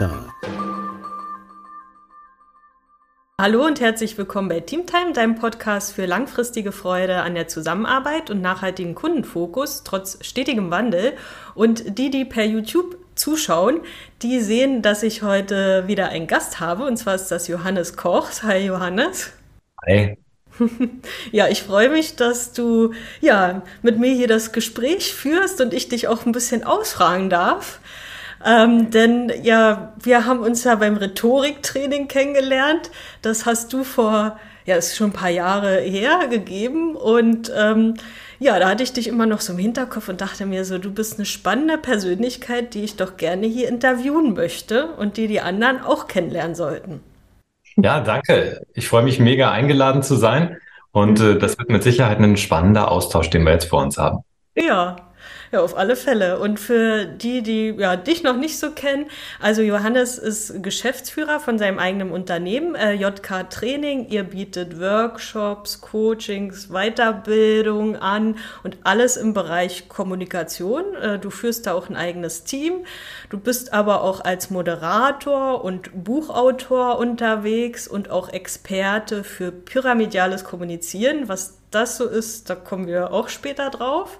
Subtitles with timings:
[0.00, 0.34] Kommentar.
[3.38, 8.40] Hallo und herzlich willkommen bei Teamtime, deinem Podcast für langfristige Freude an der Zusammenarbeit und
[8.40, 11.14] nachhaltigen Kundenfokus trotz stetigem Wandel.
[11.54, 13.80] Und die, die per YouTube zuschauen,
[14.22, 16.84] die sehen, dass ich heute wieder einen Gast habe.
[16.84, 18.30] Und zwar ist das Johannes Koch.
[18.42, 19.32] Hi Johannes.
[19.86, 20.16] Hi.
[21.32, 22.92] Ja, ich freue mich, dass du
[23.22, 27.80] ja mit mir hier das Gespräch führst und ich dich auch ein bisschen ausfragen darf.
[28.44, 32.90] Ähm, denn ja, wir haben uns ja beim Rhetoriktraining kennengelernt.
[33.22, 36.96] Das hast du vor, ja, ist schon ein paar Jahre her gegeben.
[36.96, 37.94] Und ähm,
[38.38, 40.90] ja, da hatte ich dich immer noch so im Hinterkopf und dachte mir so, du
[40.90, 45.82] bist eine spannende Persönlichkeit, die ich doch gerne hier interviewen möchte und die die anderen
[45.82, 47.00] auch kennenlernen sollten.
[47.76, 48.62] Ja, danke.
[48.74, 50.56] Ich freue mich mega eingeladen zu sein
[50.92, 54.20] und äh, das wird mit Sicherheit ein spannender Austausch, den wir jetzt vor uns haben.
[54.56, 54.96] Ja,
[55.52, 56.38] ja, auf alle Fälle.
[56.38, 59.06] Und für die, die ja, dich noch nicht so kennen,
[59.40, 64.08] also Johannes ist Geschäftsführer von seinem eigenen Unternehmen, äh, JK Training.
[64.08, 70.94] Ihr bietet Workshops, Coachings, Weiterbildung an und alles im Bereich Kommunikation.
[70.94, 72.84] Äh, du führst da auch ein eigenes Team.
[73.28, 81.28] Du bist aber auch als Moderator und Buchautor unterwegs und auch Experte für pyramidales Kommunizieren.
[81.28, 84.18] Was das so ist, da kommen wir auch später drauf.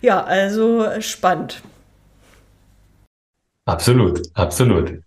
[0.00, 1.62] Ja, also spannend.
[3.64, 5.00] Absolut, absolut.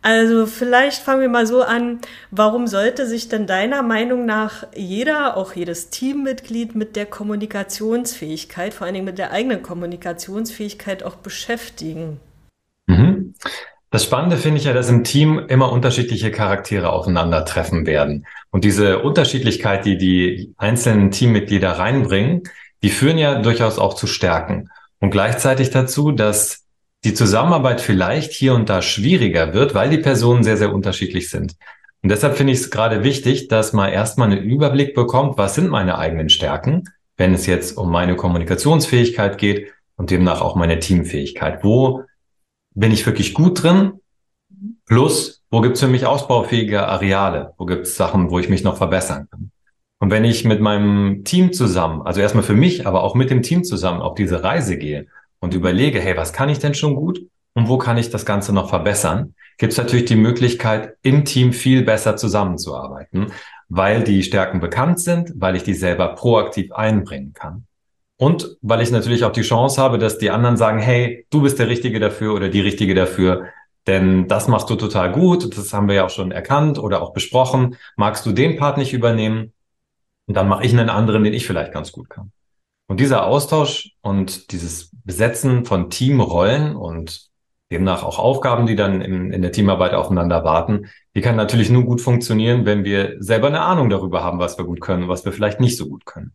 [0.00, 1.98] Also vielleicht fangen wir mal so an,
[2.30, 8.86] warum sollte sich denn deiner Meinung nach jeder, auch jedes Teammitglied mit der Kommunikationsfähigkeit, vor
[8.86, 12.20] allen Dingen mit der eigenen Kommunikationsfähigkeit auch beschäftigen?
[12.86, 13.34] Mhm.
[13.90, 18.26] Das Spannende finde ich ja, dass im Team immer unterschiedliche Charaktere aufeinandertreffen werden.
[18.50, 22.42] Und diese Unterschiedlichkeit, die die einzelnen Teammitglieder reinbringen,
[22.82, 24.70] die führen ja durchaus auch zu Stärken.
[25.00, 26.64] Und gleichzeitig dazu, dass
[27.04, 31.54] die Zusammenarbeit vielleicht hier und da schwieriger wird, weil die Personen sehr, sehr unterschiedlich sind.
[32.02, 35.68] Und deshalb finde ich es gerade wichtig, dass man erstmal einen Überblick bekommt, was sind
[35.68, 36.84] meine eigenen Stärken,
[37.16, 41.64] wenn es jetzt um meine Kommunikationsfähigkeit geht und demnach auch meine Teamfähigkeit.
[41.64, 42.04] Wo
[42.74, 43.94] bin ich wirklich gut drin?
[44.86, 47.52] Plus, wo gibt es für mich ausbaufähige Areale?
[47.58, 49.50] Wo gibt es Sachen, wo ich mich noch verbessern kann?
[50.00, 53.42] Und wenn ich mit meinem Team zusammen, also erstmal für mich, aber auch mit dem
[53.42, 55.06] Team zusammen auf diese Reise gehe
[55.40, 57.20] und überlege, hey, was kann ich denn schon gut
[57.54, 61.52] und wo kann ich das Ganze noch verbessern, gibt es natürlich die Möglichkeit, im Team
[61.52, 63.32] viel besser zusammenzuarbeiten,
[63.68, 67.66] weil die Stärken bekannt sind, weil ich die selber proaktiv einbringen kann.
[68.16, 71.58] Und weil ich natürlich auch die Chance habe, dass die anderen sagen, hey, du bist
[71.58, 73.46] der Richtige dafür oder die Richtige dafür,
[73.86, 77.12] denn das machst du total gut, das haben wir ja auch schon erkannt oder auch
[77.12, 77.76] besprochen.
[77.96, 79.52] Magst du den Part nicht übernehmen?
[80.28, 82.32] Und dann mache ich einen anderen, den ich vielleicht ganz gut kann.
[82.86, 87.28] Und dieser Austausch und dieses Besetzen von Teamrollen und
[87.70, 91.84] demnach auch Aufgaben, die dann in, in der Teamarbeit aufeinander warten, die kann natürlich nur
[91.84, 95.24] gut funktionieren, wenn wir selber eine Ahnung darüber haben, was wir gut können und was
[95.24, 96.34] wir vielleicht nicht so gut können.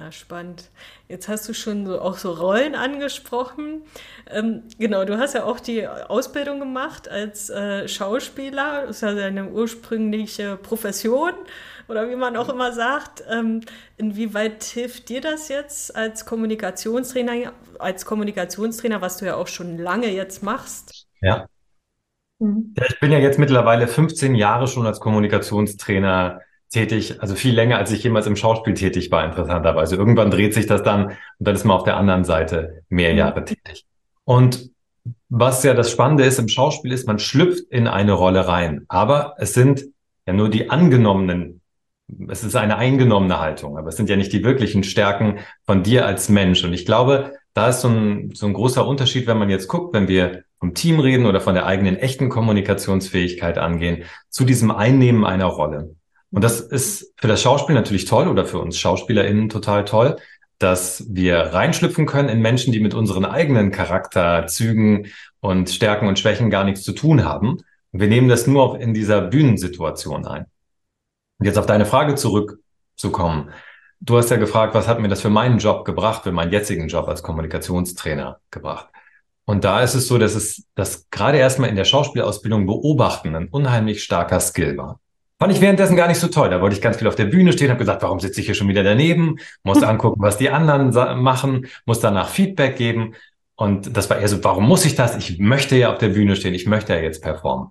[0.00, 0.04] Mhm.
[0.04, 0.70] Ja, spannend.
[1.08, 3.82] Jetzt hast du schon so, auch so Rollen angesprochen.
[4.30, 8.86] Ähm, genau, du hast ja auch die Ausbildung gemacht als äh, Schauspieler.
[8.86, 11.32] Das ist ja deine ursprüngliche Profession
[11.88, 13.24] oder wie man auch immer sagt.
[13.28, 13.60] Ähm,
[13.96, 20.08] inwieweit hilft dir das jetzt als Kommunikationstrainer, als Kommunikationstrainer, was du ja auch schon lange
[20.08, 21.06] jetzt machst?
[21.20, 21.46] Ja.
[22.38, 22.74] Mhm.
[22.78, 27.78] ja ich bin ja jetzt mittlerweile 15 Jahre schon als Kommunikationstrainer tätig, also viel länger,
[27.78, 29.96] als ich jemals im Schauspiel tätig war, interessanterweise.
[29.96, 33.18] Irgendwann dreht sich das dann und dann ist man auf der anderen Seite mehr mhm.
[33.18, 33.84] Jahre tätig.
[34.24, 34.70] Und
[35.28, 39.34] was ja das Spannende ist im Schauspiel ist, man schlüpft in eine Rolle rein, aber
[39.38, 39.84] es sind
[40.26, 41.60] ja nur die angenommenen,
[42.28, 46.06] es ist eine eingenommene Haltung, aber es sind ja nicht die wirklichen Stärken von dir
[46.06, 46.64] als Mensch.
[46.64, 49.94] Und ich glaube, da ist so ein, so ein großer Unterschied, wenn man jetzt guckt,
[49.94, 55.24] wenn wir vom Team reden oder von der eigenen echten Kommunikationsfähigkeit angehen, zu diesem Einnehmen
[55.24, 55.96] einer Rolle.
[56.32, 60.16] Und das ist für das Schauspiel natürlich toll oder für uns SchauspielerInnen total toll,
[60.58, 65.08] dass wir reinschlüpfen können in Menschen, die mit unseren eigenen Charakterzügen
[65.40, 67.58] und Stärken und Schwächen gar nichts zu tun haben.
[67.92, 70.46] Wir nehmen das nur in dieser Bühnensituation ein.
[71.38, 73.50] Und jetzt auf deine Frage zurückzukommen.
[74.00, 76.88] Du hast ja gefragt, was hat mir das für meinen Job gebracht, für meinen jetzigen
[76.88, 78.88] Job als Kommunikationstrainer gebracht?
[79.46, 83.48] Und da ist es so, dass es, dass gerade erstmal in der Schauspielausbildung beobachten ein
[83.48, 85.00] unheimlich starker Skill war.
[85.40, 86.50] Fand ich währenddessen gar nicht so toll.
[86.50, 88.54] Da wollte ich ganz viel auf der Bühne stehen, habe gesagt, warum sitze ich hier
[88.54, 89.36] schon wieder daneben?
[89.62, 90.92] Muss angucken, was die anderen
[91.22, 93.14] machen, muss danach Feedback geben.
[93.54, 95.16] Und das war eher so, warum muss ich das?
[95.16, 97.68] Ich möchte ja auf der Bühne stehen, ich möchte ja jetzt performen.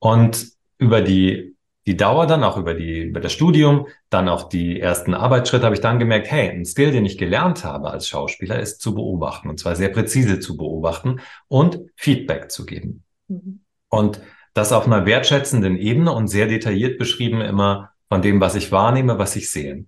[0.00, 1.54] Und über die
[1.86, 5.74] die Dauer dann auch über die, über das Studium, dann auch die ersten Arbeitsschritte habe
[5.74, 9.50] ich dann gemerkt, hey, ein Skill, den ich gelernt habe als Schauspieler, ist zu beobachten
[9.50, 13.04] und zwar sehr präzise zu beobachten und Feedback zu geben.
[13.28, 13.60] Mhm.
[13.88, 14.20] Und
[14.54, 19.18] das auf einer wertschätzenden Ebene und sehr detailliert beschrieben immer von dem, was ich wahrnehme,
[19.18, 19.84] was ich sehe.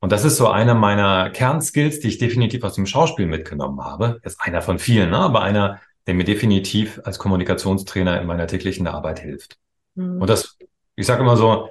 [0.00, 4.20] Und das ist so einer meiner Kernskills, die ich definitiv aus dem Schauspiel mitgenommen habe.
[4.22, 5.18] Ist einer von vielen, ne?
[5.18, 9.56] aber einer, der mir definitiv als Kommunikationstrainer in meiner täglichen Arbeit hilft.
[9.94, 10.20] Mhm.
[10.20, 10.58] Und das,
[10.94, 11.70] ich sage immer so,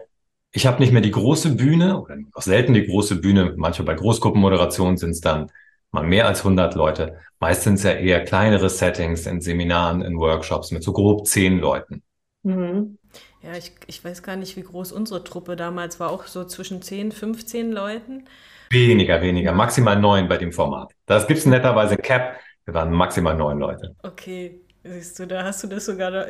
[0.51, 3.54] ich habe nicht mehr die große Bühne oder auch selten die große Bühne.
[3.56, 5.51] Manchmal bei Großgruppenmoderationen sind es dann
[5.92, 7.19] mal mehr als 100 Leute.
[7.39, 11.60] Meist sind es ja eher kleinere Settings in Seminaren, in Workshops mit so grob zehn
[11.60, 12.04] Leuten.
[12.44, 12.98] Mhm.
[13.42, 16.81] Ja, ich, ich weiß gar nicht, wie groß unsere Truppe damals war, auch so zwischen
[16.81, 18.25] 10, 15 Leuten.
[18.72, 20.92] Weniger, weniger, maximal neun bei dem Format.
[21.06, 23.95] Das gibt es netterweise Cap, wir waren maximal neun Leute.
[24.06, 26.25] Okay, siehst du, da hast du das sogar,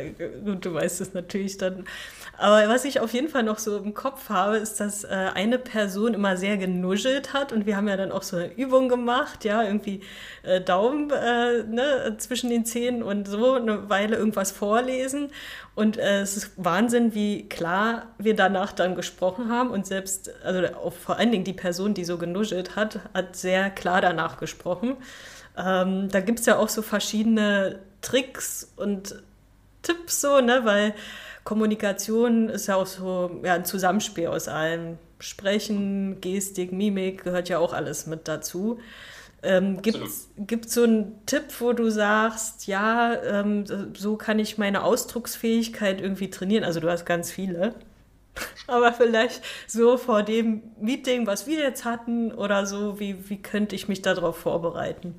[0.46, 1.86] gut, du weißt es natürlich dann.
[2.38, 5.58] Aber was ich auf jeden Fall noch so im Kopf habe, ist, dass äh, eine
[5.58, 9.44] Person immer sehr genuschelt hat und wir haben ja dann auch so eine Übung gemacht,
[9.44, 10.02] ja, irgendwie
[10.44, 15.32] äh, Daumen äh, ne, zwischen den Zähnen und so eine Weile irgendwas vorlesen.
[15.76, 20.92] Und äh, es ist Wahnsinn, wie klar wir danach dann gesprochen haben und selbst, also
[20.92, 24.98] vor allen Dingen die Person, die so genuschelt hat, hat sehr klar danach gesprochen.
[25.58, 29.16] Ähm, da gibt es ja auch so verschiedene Tricks und
[29.82, 30.94] Tipps so, ne, weil
[31.44, 34.98] Kommunikation ist ja auch so ja, ein Zusammenspiel aus allem.
[35.20, 38.80] Sprechen, Gestik, Mimik gehört ja auch alles mit dazu.
[39.44, 39.98] Ähm, Gibt
[40.66, 46.30] es so einen Tipp, wo du sagst, ja, ähm, so kann ich meine Ausdrucksfähigkeit irgendwie
[46.30, 46.64] trainieren?
[46.64, 47.76] Also du hast ganz viele.
[48.68, 53.76] Aber vielleicht so vor dem Meeting, was wir jetzt hatten oder so, wie, wie könnte
[53.76, 55.16] ich mich darauf vorbereiten?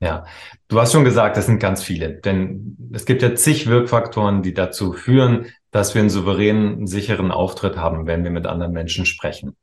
[0.00, 0.26] Ja,
[0.66, 4.52] du hast schon gesagt, das sind ganz viele, denn es gibt ja zig Wirkfaktoren, die
[4.52, 9.56] dazu führen, dass wir einen souveränen, sicheren Auftritt haben, wenn wir mit anderen Menschen sprechen.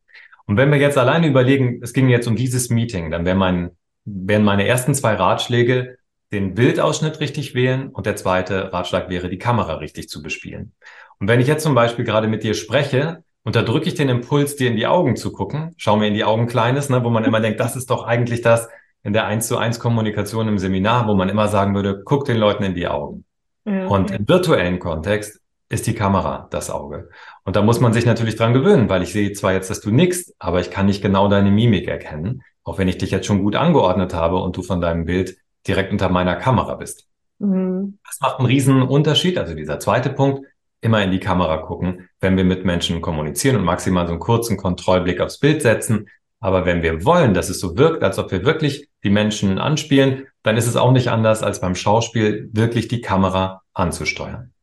[0.50, 3.70] Und wenn wir jetzt alleine überlegen, es ging jetzt um dieses Meeting, dann wären, mein,
[4.04, 6.00] wären meine ersten zwei Ratschläge,
[6.32, 10.74] den Bildausschnitt richtig wählen und der zweite Ratschlag wäre, die Kamera richtig zu bespielen.
[11.20, 14.72] Und wenn ich jetzt zum Beispiel gerade mit dir spreche, unterdrücke ich den Impuls, dir
[14.72, 17.42] in die Augen zu gucken, schau mir in die Augen Kleines, ne, wo man immer
[17.42, 18.70] denkt, das ist doch eigentlich das,
[19.04, 22.38] in der 1 zu 1 Kommunikation im Seminar, wo man immer sagen würde, guck den
[22.38, 23.24] Leuten in die Augen.
[23.66, 23.88] Mhm.
[23.88, 27.10] Und im virtuellen Kontext ist die Kamera das Auge.
[27.50, 29.90] Und da muss man sich natürlich dran gewöhnen, weil ich sehe zwar jetzt, dass du
[29.90, 33.42] nickst, aber ich kann nicht genau deine Mimik erkennen, auch wenn ich dich jetzt schon
[33.42, 35.36] gut angeordnet habe und du von deinem Bild
[35.68, 37.08] direkt unter meiner Kamera bist.
[37.40, 37.98] Mhm.
[38.06, 39.40] Das macht einen riesen Unterschied.
[39.40, 40.46] Also dieser zweite Punkt,
[40.82, 44.56] immer in die Kamera gucken, wenn wir mit Menschen kommunizieren und maximal so einen kurzen
[44.56, 46.08] Kontrollblick aufs Bild setzen,
[46.40, 50.28] aber wenn wir wollen, dass es so wirkt, als ob wir wirklich die Menschen anspielen,
[50.44, 54.54] dann ist es auch nicht anders, als beim Schauspiel wirklich die Kamera anzusteuern.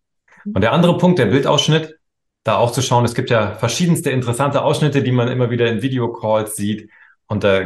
[0.54, 1.95] Und der andere Punkt, der Bildausschnitt,
[2.46, 5.82] da auch zu schauen, es gibt ja verschiedenste interessante Ausschnitte, die man immer wieder in
[5.82, 6.90] Videocalls sieht.
[7.26, 7.64] Und da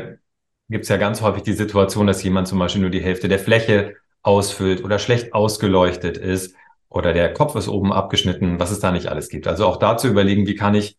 [0.68, 3.38] gibt es ja ganz häufig die Situation, dass jemand zum Beispiel nur die Hälfte der
[3.38, 6.54] Fläche ausfüllt oder schlecht ausgeleuchtet ist
[6.88, 9.46] oder der Kopf ist oben abgeschnitten, was es da nicht alles gibt.
[9.46, 10.96] Also auch da zu überlegen, wie kann ich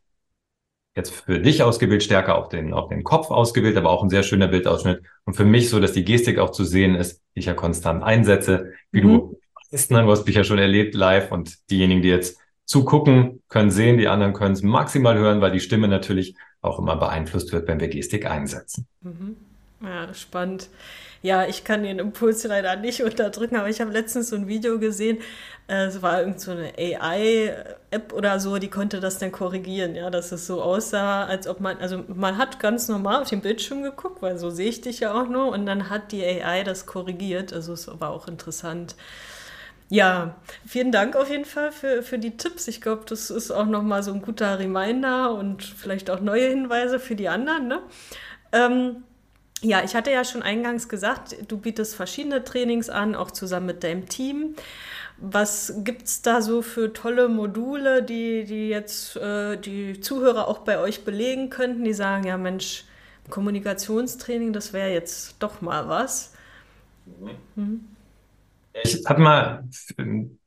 [0.96, 4.24] jetzt für dich ausgewählt, stärker auf den, auf den Kopf ausgewählt, aber auch ein sehr
[4.24, 5.02] schöner Bildausschnitt.
[5.26, 8.04] Und für mich so, dass die Gestik auch zu sehen ist, die ich ja konstant
[8.04, 9.08] einsetze, wie mhm.
[9.08, 9.40] du
[9.72, 10.04] weißt, ne?
[10.04, 12.38] du hast mich ja schon erlebt live und diejenigen, die jetzt
[12.72, 16.96] zugucken, können sehen, die anderen können es maximal hören, weil die Stimme natürlich auch immer
[16.96, 18.88] beeinflusst wird, wenn wir Gestik einsetzen.
[19.02, 19.36] Mhm.
[19.82, 20.70] Ja, spannend.
[21.24, 24.80] Ja, ich kann den Impuls leider nicht unterdrücken, aber ich habe letztens so ein Video
[24.80, 25.20] gesehen,
[25.68, 30.10] äh, es war irgend so eine AI-App oder so, die konnte das dann korrigieren, ja,
[30.10, 33.84] dass es so aussah, als ob man, also man hat ganz normal auf den Bildschirm
[33.84, 36.86] geguckt, weil so sehe ich dich ja auch nur, und dann hat die AI das
[36.88, 38.96] korrigiert, also es war auch interessant.
[39.92, 42.70] Ja, vielen Dank auf jeden Fall für, für die Tipps.
[42.70, 46.98] Ich glaube, das ist auch nochmal so ein guter Reminder und vielleicht auch neue Hinweise
[46.98, 47.68] für die anderen.
[47.68, 47.82] Ne?
[48.54, 49.04] Ähm,
[49.62, 53.84] ja, ich hatte ja schon eingangs gesagt, du bietest verschiedene Trainings an, auch zusammen mit
[53.84, 54.56] deinem Team.
[55.18, 60.60] Was gibt es da so für tolle Module, die, die jetzt äh, die Zuhörer auch
[60.60, 62.86] bei euch belegen könnten, die sagen, ja Mensch,
[63.30, 66.34] Kommunikationstraining, das wäre jetzt doch mal was?
[67.56, 67.91] Mhm.
[68.84, 69.70] Ich habe mal,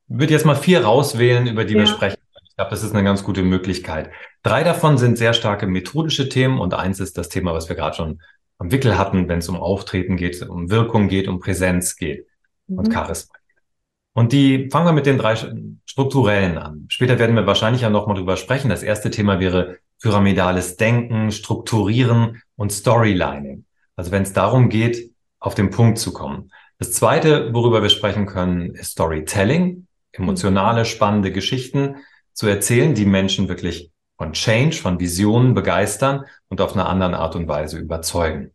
[0.08, 1.80] würde jetzt mal vier rauswählen, über die ja.
[1.80, 2.18] wir sprechen.
[2.44, 4.10] Ich glaube, das ist eine ganz gute Möglichkeit.
[4.42, 7.96] Drei davon sind sehr starke methodische Themen und eins ist das Thema, was wir gerade
[7.96, 8.20] schon
[8.58, 12.26] am Wickel hatten, wenn es um Auftreten geht, um Wirkung geht, um Präsenz geht
[12.68, 12.78] mhm.
[12.78, 13.34] und Charisma.
[14.12, 15.34] Und die fangen wir mit den drei
[15.84, 16.86] strukturellen an.
[16.88, 18.68] Später werden wir wahrscheinlich ja nochmal drüber sprechen.
[18.68, 23.64] Das erste Thema wäre pyramidales Denken, Strukturieren und Storylining.
[23.96, 26.52] Also wenn es darum geht, auf den Punkt zu kommen.
[26.78, 31.96] Das zweite, worüber wir sprechen können, ist Storytelling, emotionale, spannende Geschichten
[32.32, 37.36] zu erzählen, die Menschen wirklich von Change, von Visionen begeistern und auf eine andere Art
[37.36, 38.52] und Weise überzeugen.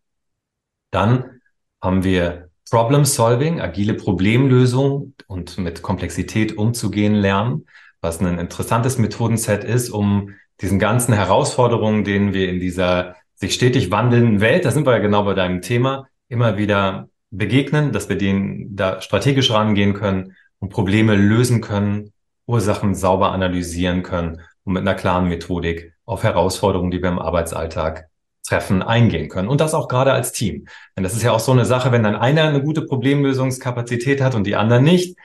[0.91, 1.41] Dann
[1.81, 7.65] haben wir Problem Solving, agile Problemlösung und mit Komplexität umzugehen lernen,
[8.01, 13.89] was ein interessantes Methodenset ist, um diesen ganzen Herausforderungen, denen wir in dieser sich stetig
[13.91, 18.17] wandelnden Welt, da sind wir ja genau bei deinem Thema, immer wieder begegnen, dass wir
[18.17, 22.11] denen da strategisch rangehen können und Probleme lösen können,
[22.45, 28.09] Ursachen sauber analysieren können und mit einer klaren Methodik auf Herausforderungen, die wir im Arbeitsalltag
[28.43, 29.47] treffen, eingehen können.
[29.47, 30.67] Und das auch gerade als Team.
[30.97, 34.33] Denn das ist ja auch so eine Sache, wenn dann einer eine gute Problemlösungskapazität hat
[34.33, 35.15] und die anderen nicht,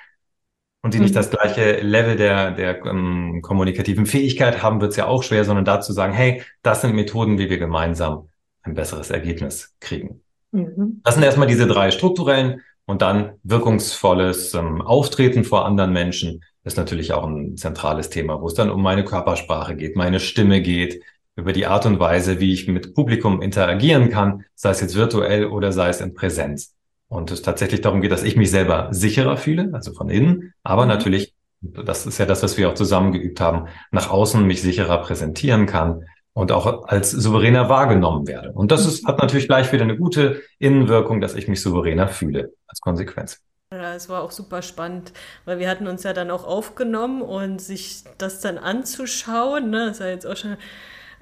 [0.82, 1.04] und die mhm.
[1.04, 5.46] nicht das gleiche Level der, der ähm, kommunikativen Fähigkeit haben, wird es ja auch schwer,
[5.46, 8.28] sondern dazu sagen, hey, das sind Methoden, wie wir gemeinsam
[8.60, 10.23] ein besseres Ergebnis kriegen.
[10.54, 11.00] Mhm.
[11.02, 16.76] Das sind erstmal diese drei strukturellen und dann wirkungsvolles ähm, Auftreten vor anderen Menschen ist
[16.76, 21.02] natürlich auch ein zentrales Thema, wo es dann um meine Körpersprache geht, meine Stimme geht,
[21.36, 25.46] über die Art und Weise, wie ich mit Publikum interagieren kann, sei es jetzt virtuell
[25.46, 26.74] oder sei es in Präsenz.
[27.08, 30.82] Und es tatsächlich darum geht, dass ich mich selber sicherer fühle, also von innen, aber
[30.82, 30.88] mhm.
[30.88, 34.98] natürlich, das ist ja das, was wir auch zusammen geübt haben, nach außen mich sicherer
[34.98, 36.04] präsentieren kann
[36.34, 38.52] und auch als souveräner wahrgenommen werde.
[38.52, 42.52] Und das ist, hat natürlich gleich wieder eine gute Innenwirkung, dass ich mich souveräner fühle
[42.66, 43.40] als Konsequenz.
[43.72, 45.12] Ja, es war auch super spannend,
[45.46, 50.00] weil wir hatten uns ja dann auch aufgenommen und sich das dann anzuschauen, ne, das
[50.00, 50.56] war jetzt auch schon,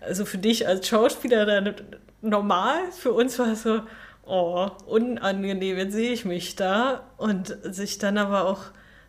[0.01, 1.75] also für dich als Schauspieler dann
[2.21, 3.81] normal, für uns war es so,
[4.25, 7.03] oh, unangenehm, jetzt sehe ich mich da.
[7.17, 8.65] Und sich dann aber auch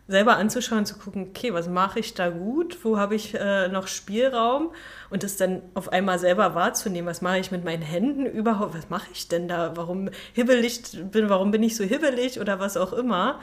[0.06, 3.86] selber anzuschauen, zu gucken, okay, was mache ich da gut, wo habe ich äh, noch
[3.86, 4.70] Spielraum
[5.08, 8.90] und das dann auf einmal selber wahrzunehmen, was mache ich mit meinen Händen überhaupt, was
[8.90, 12.92] mache ich denn da, warum hibbelig bin, warum bin ich so hibbelig oder was auch
[12.92, 13.40] immer.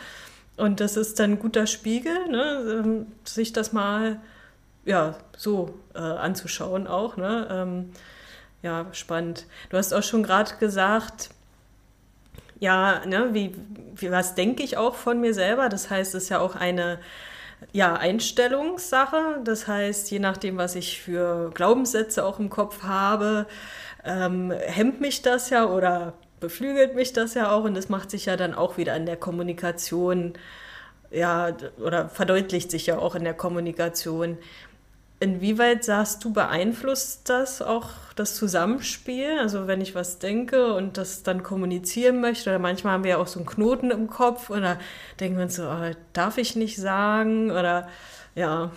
[0.58, 4.20] Und das ist dann ein guter Spiegel, ne, ähm, sich das mal
[4.86, 7.18] ja, so äh, anzuschauen auch.
[7.18, 7.48] Ne?
[7.50, 7.92] Ähm,
[8.62, 9.46] ja, spannend.
[9.70, 11.30] Du hast auch schon gerade gesagt,
[12.62, 13.56] ja, ne, wie,
[13.96, 15.68] wie was denke ich auch von mir selber?
[15.68, 17.00] Das heißt, es ist ja auch eine
[17.74, 19.42] ja, Einstellungssache.
[19.44, 23.48] Das heißt, je nachdem, was ich für Glaubenssätze auch im Kopf habe,
[24.06, 28.28] ähm, hemmt mich das ja oder beflügelt mich das ja auch und das macht sich
[28.28, 30.34] ja dann auch wieder in der Kommunikation,
[31.12, 34.38] ja, oder verdeutlicht sich ja auch in der Kommunikation.
[35.22, 39.38] Inwieweit sagst du, beeinflusst das auch das Zusammenspiel?
[39.40, 43.18] Also wenn ich was denke und das dann kommunizieren möchte, oder manchmal haben wir ja
[43.18, 44.80] auch so einen Knoten im Kopf oder
[45.20, 47.88] denken wir uns so, oh, darf ich nicht sagen oder
[48.34, 48.72] ja.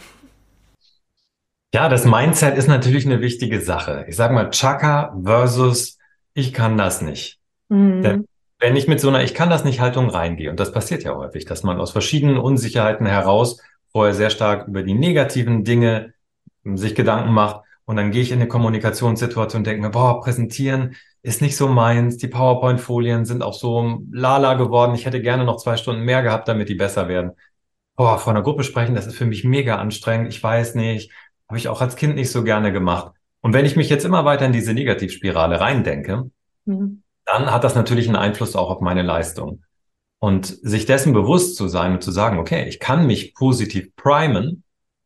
[1.73, 4.05] Ja, das Mindset ist natürlich eine wichtige Sache.
[4.07, 5.97] Ich sage mal Chaka versus
[6.35, 7.39] ich kann das nicht.
[7.71, 8.03] Mhm.
[8.03, 11.05] Denn wenn ich mit so einer Ich kann das nicht Haltung reingehe, und das passiert
[11.05, 16.13] ja häufig, dass man aus verschiedenen Unsicherheiten heraus vorher sehr stark über die negativen Dinge
[16.65, 20.97] sich Gedanken macht und dann gehe ich in eine Kommunikationssituation und denke mir, boah, präsentieren
[21.23, 25.57] ist nicht so meins, die PowerPoint-Folien sind auch so lala geworden, ich hätte gerne noch
[25.57, 27.33] zwei Stunden mehr gehabt, damit die besser werden.
[27.97, 31.13] Boah, vor einer Gruppe sprechen, das ist für mich mega anstrengend, ich weiß nicht,
[31.49, 33.13] habe ich auch als Kind nicht so gerne gemacht.
[33.41, 36.31] Und wenn ich mich jetzt immer weiter in diese Negativspirale reindenke,
[36.65, 37.03] mhm.
[37.27, 39.63] dann hat das natürlich einen Einfluss auch auf meine Leistung.
[40.19, 44.64] Und sich dessen bewusst zu sein und zu sagen, okay, ich kann mich positiv primen,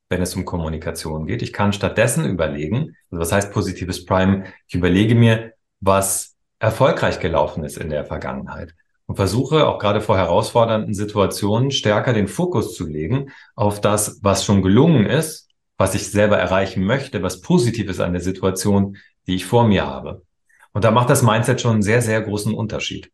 [0.09, 1.43] wenn es um Kommunikation geht.
[1.43, 4.45] Ich kann stattdessen überlegen, also was heißt positives Prime?
[4.67, 8.75] Ich überlege mir, was erfolgreich gelaufen ist in der Vergangenheit
[9.07, 14.45] und versuche auch gerade vor herausfordernden Situationen stärker den Fokus zu legen auf das, was
[14.45, 18.97] schon gelungen ist, was ich selber erreichen möchte, was positiv ist an der Situation,
[19.27, 20.23] die ich vor mir habe.
[20.73, 23.11] Und da macht das Mindset schon einen sehr, sehr großen Unterschied.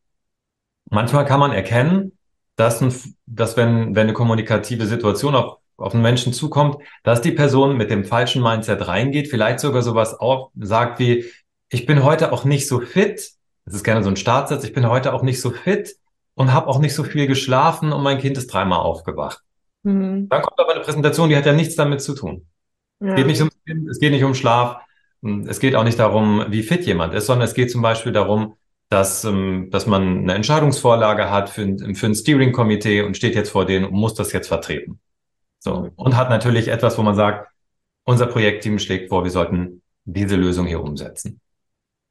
[0.91, 2.13] Manchmal kann man erkennen,
[2.57, 2.95] dass, ein,
[3.27, 7.91] dass wenn, wenn eine kommunikative Situation auf auf einen Menschen zukommt, dass die Person mit
[7.91, 11.25] dem falschen Mindset reingeht, vielleicht sogar sowas auch sagt wie,
[11.69, 13.31] ich bin heute auch nicht so fit,
[13.65, 15.97] das ist gerne so ein Startsatz, ich bin heute auch nicht so fit
[16.35, 19.43] und habe auch nicht so viel geschlafen und mein Kind ist dreimal aufgewacht.
[19.83, 20.29] Mhm.
[20.29, 22.47] Dann kommt aber eine Präsentation, die hat ja nichts damit zu tun.
[23.01, 23.11] Ja.
[23.11, 23.51] Es, geht nicht um,
[23.89, 24.79] es geht nicht um Schlaf,
[25.47, 28.57] es geht auch nicht darum, wie fit jemand ist, sondern es geht zum Beispiel darum,
[28.91, 33.51] dass, ähm, dass man eine Entscheidungsvorlage hat für ein, für ein Steering-Komitee und steht jetzt
[33.51, 35.01] vor denen und muss das jetzt vertreten.
[35.65, 35.91] So.
[35.97, 37.49] Und hat natürlich etwas, wo man sagt,
[38.05, 41.41] unser Projektteam schlägt vor, wir sollten diese Lösung hier umsetzen.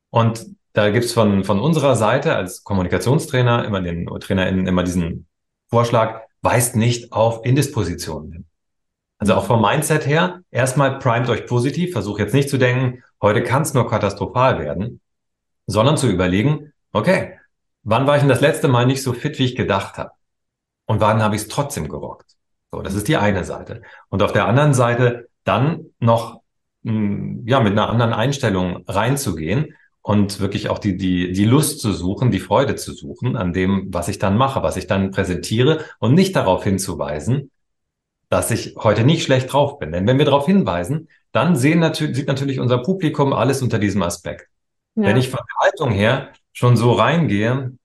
[0.10, 5.28] Und da gibt's von, von unserer Seite als Kommunikationstrainer immer den TrainerInnen immer diesen
[5.70, 8.46] Vorschlag, weist nicht auf Indispositionen hin.
[9.20, 13.44] Also auch vom Mindset her, erstmal primet euch positiv, versucht jetzt nicht zu denken, heute
[13.44, 15.00] kann es nur katastrophal werden,
[15.68, 17.38] sondern zu überlegen, okay,
[17.84, 20.12] wann war ich denn das letzte Mal nicht so fit, wie ich gedacht habe?
[20.86, 22.33] Und wann habe ich es trotzdem gerockt?
[22.74, 23.84] So, das ist die eine Seite.
[24.10, 26.42] Und auf der anderen Seite dann noch
[26.82, 32.32] ja, mit einer anderen Einstellung reinzugehen und wirklich auch die, die, die Lust zu suchen,
[32.32, 36.16] die Freude zu suchen an dem, was ich dann mache, was ich dann präsentiere und
[36.16, 37.52] nicht darauf hinzuweisen,
[38.30, 39.92] dass ich heute nicht schlecht drauf bin.
[39.92, 44.02] Denn wenn wir darauf hinweisen, dann sehen natürlich, sieht natürlich unser Publikum alles unter diesem
[44.02, 44.48] Aspekt.
[44.96, 45.04] Ja.
[45.04, 47.78] Wenn ich von der Haltung her schon so reingehe,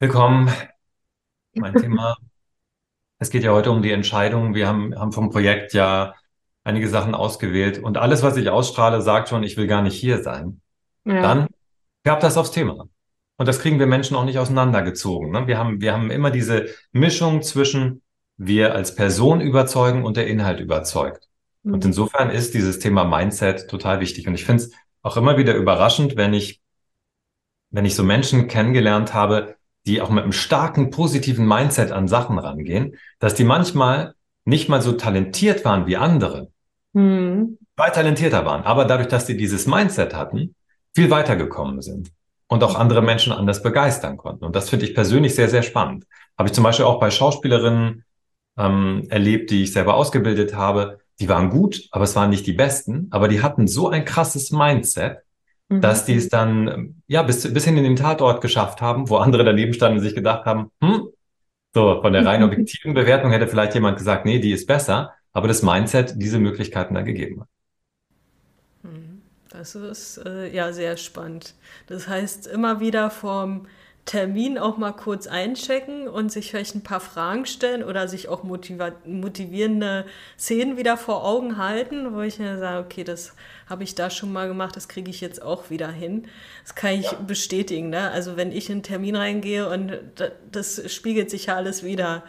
[0.00, 0.50] willkommen,
[1.58, 2.16] mein Thema.
[3.18, 4.54] Es geht ja heute um die Entscheidung.
[4.54, 6.14] Wir haben, haben vom Projekt ja
[6.64, 10.22] einige Sachen ausgewählt und alles, was ich ausstrahle, sagt schon, ich will gar nicht hier
[10.22, 10.60] sein.
[11.04, 11.22] Ja.
[11.22, 11.46] Dann
[12.04, 12.88] gab das aufs Thema.
[13.38, 15.30] Und das kriegen wir Menschen auch nicht auseinandergezogen.
[15.30, 15.46] Ne?
[15.46, 18.02] Wir, haben, wir haben immer diese Mischung zwischen
[18.36, 21.28] wir als Person überzeugen und der Inhalt überzeugt.
[21.62, 21.74] Mhm.
[21.74, 24.26] Und insofern ist dieses Thema Mindset total wichtig.
[24.26, 24.72] Und ich finde es
[25.02, 26.60] auch immer wieder überraschend, wenn ich,
[27.70, 29.56] wenn ich so Menschen kennengelernt habe,
[29.88, 34.14] die auch mit einem starken positiven Mindset an Sachen rangehen, dass die manchmal
[34.44, 36.50] nicht mal so talentiert waren wie andere,
[36.92, 37.58] mhm.
[37.76, 40.54] weit talentierter waren, aber dadurch, dass sie dieses Mindset hatten,
[40.94, 42.10] viel weitergekommen sind
[42.48, 44.44] und auch andere Menschen anders begeistern konnten.
[44.44, 46.04] Und das finde ich persönlich sehr, sehr spannend.
[46.36, 48.04] Habe ich zum Beispiel auch bei Schauspielerinnen
[48.58, 50.98] ähm, erlebt, die ich selber ausgebildet habe.
[51.20, 54.50] Die waren gut, aber es waren nicht die besten, aber die hatten so ein krasses
[54.50, 55.18] Mindset,
[55.68, 55.80] mhm.
[55.80, 59.44] dass die es dann ja bis, bis hin in den Tatort geschafft haben, wo andere
[59.44, 61.08] daneben standen und sich gedacht haben, hm,
[61.74, 65.48] so von der rein objektiven Bewertung hätte vielleicht jemand gesagt, nee, die ist besser, aber
[65.48, 67.48] das Mindset diese Möglichkeiten da gegeben hat.
[69.50, 71.54] Das ist äh, ja sehr spannend.
[71.86, 73.66] Das heißt, immer wieder vom
[74.08, 78.42] Termin auch mal kurz einchecken und sich vielleicht ein paar Fragen stellen oder sich auch
[78.42, 80.06] motivierende
[80.38, 83.34] Szenen wieder vor Augen halten, wo ich mir sage, okay, das
[83.68, 86.26] habe ich da schon mal gemacht, das kriege ich jetzt auch wieder hin.
[86.62, 87.18] Das kann ich ja.
[87.18, 87.90] bestätigen.
[87.90, 88.10] Ne?
[88.10, 89.92] Also wenn ich in einen Termin reingehe und
[90.52, 92.22] das spiegelt sich ja alles wieder.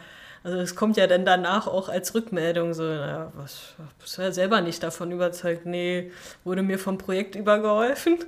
[0.44, 4.32] Also es kommt ja dann danach auch als Rückmeldung so, na, was, bist du ja
[4.32, 5.64] selber nicht davon überzeugt?
[5.64, 6.12] Nee,
[6.44, 8.18] wurde mir vom Projekt übergeholfen.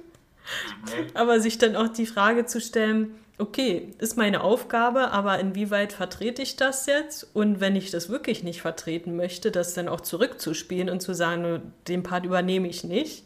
[1.12, 6.42] Aber sich dann auch die Frage zu stellen, okay, ist meine Aufgabe, aber inwieweit vertrete
[6.42, 7.28] ich das jetzt?
[7.34, 11.72] Und wenn ich das wirklich nicht vertreten möchte, das dann auch zurückzuspielen und zu sagen,
[11.88, 13.24] den Part übernehme ich nicht.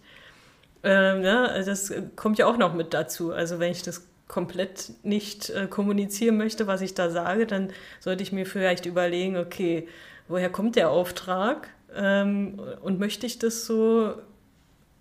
[0.83, 3.33] Ähm, ja, das kommt ja auch noch mit dazu.
[3.33, 8.23] Also wenn ich das komplett nicht äh, kommunizieren möchte, was ich da sage, dann sollte
[8.23, 9.89] ich mir vielleicht überlegen, okay,
[10.29, 14.15] woher kommt der Auftrag ähm, und möchte ich das so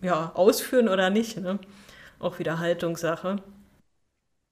[0.01, 1.37] ja, ausführen oder nicht?
[1.37, 1.59] Ne?
[2.19, 3.37] Auch wieder Haltungssache.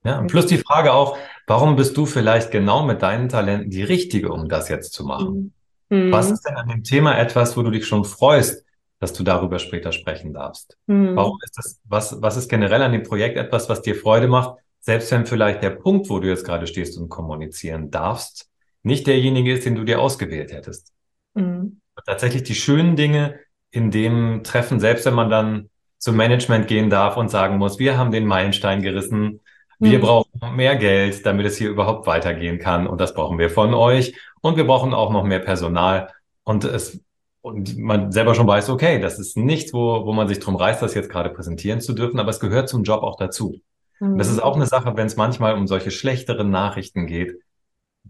[0.03, 3.83] Ja, und plus die Frage auch, warum bist du vielleicht genau mit deinen Talenten die
[3.83, 5.53] Richtige, um das jetzt zu machen?
[5.89, 6.11] Mhm.
[6.11, 8.65] Was ist denn an dem Thema etwas, wo du dich schon freust,
[8.99, 10.77] dass du darüber später sprechen darfst?
[10.87, 11.15] Mhm.
[11.15, 14.57] Warum ist das, was, was ist generell an dem Projekt etwas, was dir Freude macht,
[14.79, 18.49] selbst wenn vielleicht der Punkt, wo du jetzt gerade stehst und kommunizieren darfst,
[18.81, 20.91] nicht derjenige ist, den du dir ausgewählt hättest.
[21.33, 21.79] Mhm.
[22.05, 23.39] Tatsächlich die schönen Dinge
[23.71, 27.97] in dem Treffen, selbst wenn man dann zum Management gehen darf und sagen muss, wir
[27.97, 29.39] haben den Meilenstein gerissen,
[29.83, 30.01] wir mhm.
[30.01, 34.15] brauchen mehr Geld, damit es hier überhaupt weitergehen kann und das brauchen wir von euch
[34.41, 36.09] und wir brauchen auch noch mehr Personal
[36.43, 36.99] und es
[37.41, 40.81] und man selber schon weiß, okay, das ist nichts, wo, wo man sich drum reißt,
[40.81, 43.59] das jetzt gerade präsentieren zu dürfen, aber es gehört zum Job auch dazu.
[43.99, 44.17] Mhm.
[44.17, 47.35] Das ist auch eine Sache, wenn es manchmal um solche schlechteren Nachrichten geht,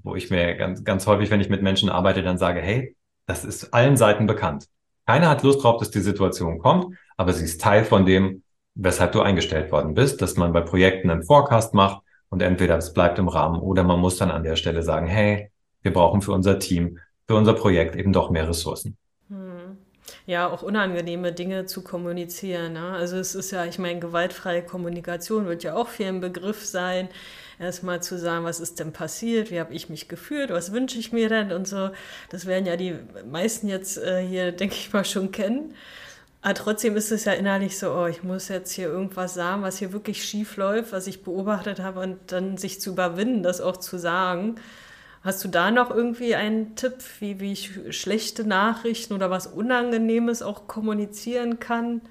[0.04, 3.44] wo ich mir ganz, ganz häufig, wenn ich mit Menschen arbeite, dann sage, hey, das
[3.44, 4.68] ist allen Seiten bekannt.
[5.08, 8.42] Keiner hat Lust drauf, dass die Situation kommt, aber sie ist Teil von dem,
[8.76, 12.94] weshalb du eingestellt worden bist, dass man bei Projekten einen Forecast macht und entweder es
[12.94, 16.32] bleibt im Rahmen oder man muss dann an der Stelle sagen, hey, wir brauchen für
[16.32, 18.98] unser Team, für unser Projekt eben doch mehr Ressourcen
[20.26, 22.74] ja auch unangenehme Dinge zu kommunizieren.
[22.74, 22.92] Ne?
[22.92, 27.10] Also es ist ja, ich meine, gewaltfreie Kommunikation wird ja auch viel im Begriff sein.
[27.60, 31.12] Erstmal zu sagen, was ist denn passiert, wie habe ich mich gefühlt, was wünsche ich
[31.12, 31.92] mir denn und so.
[32.30, 32.96] Das werden ja die
[33.30, 35.76] meisten jetzt äh, hier, denke ich mal, schon kennen.
[36.43, 39.77] Aber trotzdem ist es ja innerlich so, oh, ich muss jetzt hier irgendwas sagen, was
[39.79, 43.77] hier wirklich schief läuft, was ich beobachtet habe und dann sich zu überwinden, das auch
[43.77, 44.56] zu sagen.
[45.23, 50.41] Hast du da noch irgendwie einen Tipp, wie, wie ich schlechte Nachrichten oder was Unangenehmes
[50.41, 52.01] auch kommunizieren kann?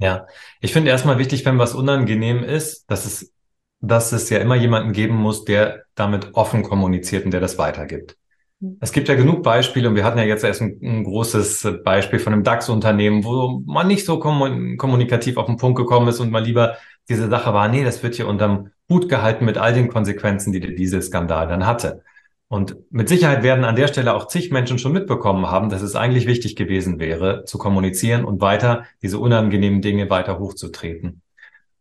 [0.00, 0.28] Ja,
[0.60, 3.32] ich finde erstmal wichtig, wenn was unangenehm ist, dass es,
[3.80, 8.16] dass es ja immer jemanden geben muss, der damit offen kommuniziert und der das weitergibt.
[8.60, 8.78] Hm.
[8.80, 12.18] Es gibt ja genug Beispiele und wir hatten ja jetzt erst ein, ein großes Beispiel
[12.18, 16.44] von einem DAX-Unternehmen, wo man nicht so kommunikativ auf den Punkt gekommen ist und mal
[16.44, 16.76] lieber
[17.08, 20.60] diese Sache war, nee, das wird hier unterm Hut gehalten mit all den Konsequenzen, die
[20.60, 22.02] der Dieselskandal dann hatte.
[22.48, 25.94] Und mit Sicherheit werden an der Stelle auch zig Menschen schon mitbekommen haben, dass es
[25.94, 31.20] eigentlich wichtig gewesen wäre, zu kommunizieren und weiter diese unangenehmen Dinge weiter hochzutreten.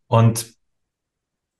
[0.07, 0.56] Und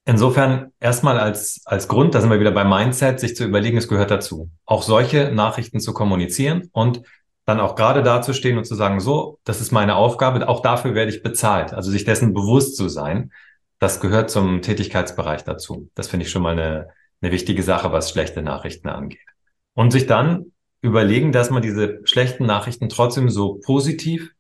[0.08, 3.90] insofern erstmal als, als Grund, da sind wir wieder beim Mindset, sich zu überlegen, es
[3.90, 7.04] gehört dazu, auch solche Nachrichten zu kommunizieren und
[7.46, 11.12] dann auch gerade dazustehen und zu sagen, so, das ist meine Aufgabe, auch dafür werde
[11.12, 11.74] ich bezahlt.
[11.74, 13.32] Also sich dessen bewusst zu sein,
[13.80, 15.90] das gehört zum Tätigkeitsbereich dazu.
[15.94, 16.88] Das finde ich schon mal eine,
[17.22, 19.20] eine wichtige Sache, was schlechte Nachrichten angeht.
[19.74, 24.32] Und sich dann überlegen, dass man diese schlechten Nachrichten trotzdem so positiv,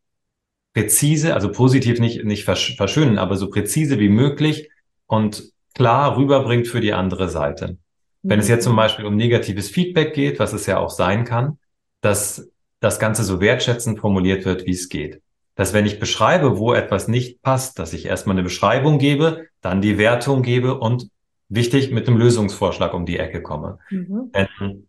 [0.74, 4.70] präzise, also positiv nicht, nicht verschönen, aber so präzise wie möglich
[5.08, 7.78] und klar rüberbringt für die andere Seite.
[8.24, 11.60] Wenn es jetzt zum Beispiel um negatives Feedback geht, was es ja auch sein kann,
[12.02, 15.22] dass das Ganze so wertschätzend formuliert wird, wie es geht.
[15.56, 19.82] Dass wenn ich beschreibe, wo etwas nicht passt, dass ich erstmal eine Beschreibung gebe, dann
[19.82, 21.10] die Wertung gebe und
[21.48, 23.78] wichtig mit einem Lösungsvorschlag um die Ecke komme.
[23.90, 24.32] Mhm.
[24.34, 24.88] Denn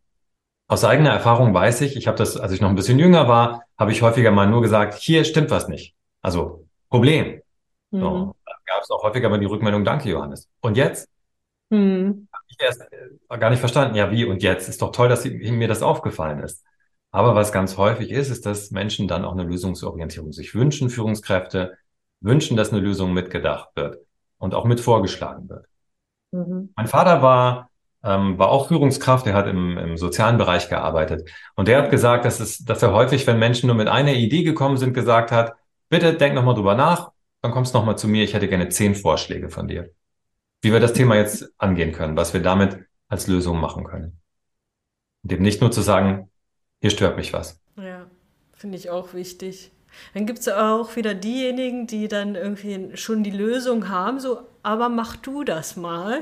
[0.67, 3.63] aus eigener Erfahrung weiß ich, ich habe das, als ich noch ein bisschen jünger war,
[3.79, 5.95] habe ich häufiger mal nur gesagt, hier stimmt was nicht.
[6.23, 7.43] Also Problem.
[7.91, 8.01] Mhm.
[8.01, 8.35] So,
[8.69, 10.49] gab es auch häufiger mal die Rückmeldung, danke Johannes.
[10.61, 11.09] Und jetzt?
[11.71, 12.29] Mhm.
[12.33, 14.69] Habe ich erst äh, gar nicht verstanden, ja wie und jetzt?
[14.69, 16.65] Ist doch toll, dass mir das aufgefallen ist.
[17.11, 21.77] Aber was ganz häufig ist, ist, dass Menschen dann auch eine Lösungsorientierung sich wünschen, Führungskräfte
[22.21, 23.99] wünschen, dass eine Lösung mitgedacht wird
[24.39, 25.67] und auch mit vorgeschlagen wird.
[26.33, 26.73] Mhm.
[26.77, 27.71] Mein Vater war,
[28.03, 31.31] ähm, war auch Führungskraft, er hat im, im sozialen Bereich gearbeitet.
[31.55, 34.43] Und der hat gesagt, dass, es, dass er häufig, wenn Menschen nur mit einer Idee
[34.43, 35.55] gekommen sind, gesagt hat,
[35.89, 38.95] bitte denk nochmal drüber nach, dann kommst du nochmal zu mir, ich hätte gerne zehn
[38.95, 39.91] Vorschläge von dir.
[40.61, 44.21] Wie wir das Thema jetzt angehen können, was wir damit als Lösung machen können.
[45.23, 46.31] Und eben nicht nur zu sagen,
[46.81, 47.61] hier stört mich was.
[47.77, 48.07] Ja,
[48.55, 49.71] finde ich auch wichtig.
[50.15, 54.89] Dann gibt es auch wieder diejenigen, die dann irgendwie schon die Lösung haben, so, aber
[54.89, 56.21] mach du das mal.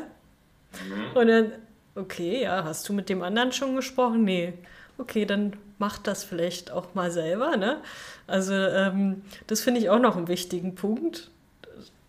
[0.73, 1.17] Mhm.
[1.17, 1.53] Und dann,
[1.95, 4.25] okay, ja, hast du mit dem anderen schon gesprochen?
[4.25, 4.55] Nee.
[4.99, 7.81] Okay, dann mach das vielleicht auch mal selber, ne?
[8.27, 11.31] Also, ähm, das finde ich auch noch einen wichtigen Punkt,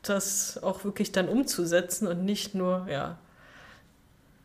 [0.01, 3.17] das auch wirklich dann umzusetzen und nicht nur, ja,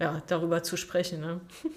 [0.01, 1.41] ja, darüber zu sprechen, ne?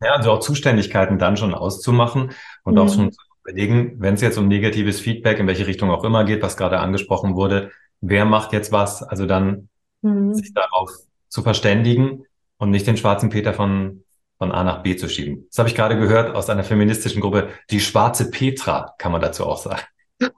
[0.00, 2.30] Ja, also auch Zuständigkeiten dann schon auszumachen
[2.62, 2.78] und mhm.
[2.78, 6.24] auch schon zu überlegen, wenn es jetzt um negatives Feedback in welche Richtung auch immer
[6.24, 9.02] geht, was gerade angesprochen wurde, wer macht jetzt was?
[9.02, 9.68] Also dann
[10.02, 10.34] mhm.
[10.34, 10.92] sich darauf
[11.28, 12.24] zu verständigen
[12.58, 14.04] und nicht den schwarzen Peter von,
[14.38, 15.46] von A nach B zu schieben.
[15.48, 17.50] Das habe ich gerade gehört aus einer feministischen Gruppe.
[17.70, 19.82] Die schwarze Petra kann man dazu auch sagen.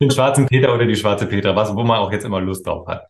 [0.00, 2.86] Den schwarzen Peter oder die schwarze Petra, was, wo man auch jetzt immer Lust drauf
[2.86, 3.06] hat.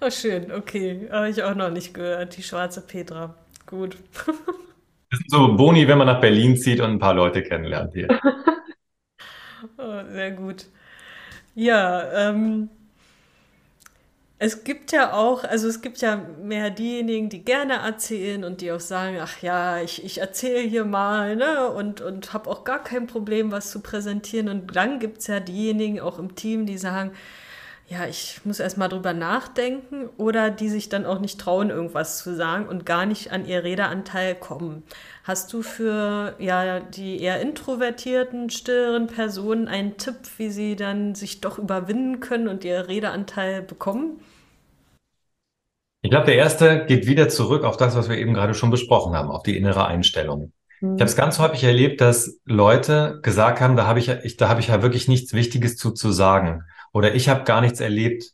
[0.00, 1.08] Oh, schön, okay.
[1.10, 3.34] Habe ich auch noch nicht gehört, die schwarze Petra.
[3.66, 3.96] Gut.
[5.12, 8.06] Das sind so Boni, wenn man nach Berlin zieht und ein paar Leute kennenlernt hier.
[9.76, 10.66] oh, sehr gut.
[11.56, 12.70] Ja, ähm,
[14.42, 18.72] es gibt ja auch, also es gibt ja mehr diejenigen, die gerne erzählen und die
[18.72, 22.82] auch sagen, ach ja, ich, ich erzähle hier mal, ne, und, und habe auch gar
[22.82, 24.48] kein Problem, was zu präsentieren.
[24.48, 27.12] Und dann gibt es ja diejenigen auch im Team, die sagen,
[27.90, 32.22] ja, ich muss erst mal drüber nachdenken oder die sich dann auch nicht trauen, irgendwas
[32.22, 34.84] zu sagen und gar nicht an ihr Redeanteil kommen.
[35.24, 41.40] Hast du für ja, die eher introvertierten, stilleren Personen einen Tipp, wie sie dann sich
[41.40, 44.20] doch überwinden können und ihr Redeanteil bekommen?
[46.02, 49.14] Ich glaube, der erste geht wieder zurück auf das, was wir eben gerade schon besprochen
[49.14, 50.52] haben, auf die innere Einstellung.
[50.80, 50.94] Mhm.
[50.94, 54.48] Ich habe es ganz häufig erlebt, dass Leute gesagt haben, da habe ich, ich, da
[54.48, 58.32] habe ich ja wirklich nichts Wichtiges zu, zu sagen oder ich habe gar nichts erlebt,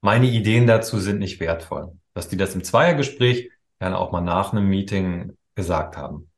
[0.00, 1.92] meine Ideen dazu sind nicht wertvoll.
[2.14, 6.30] Dass die das im Zweiergespräch gerne auch mal nach einem Meeting gesagt haben.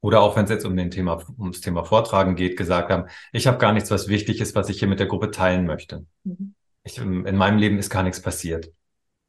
[0.00, 3.46] Oder auch wenn es jetzt um den Thema, ums Thema Vortragen geht, gesagt haben, ich
[3.46, 6.06] habe gar nichts, was wichtig ist, was ich hier mit der Gruppe teilen möchte.
[6.24, 6.54] Mhm.
[6.82, 8.72] Ich, in meinem Leben ist gar nichts passiert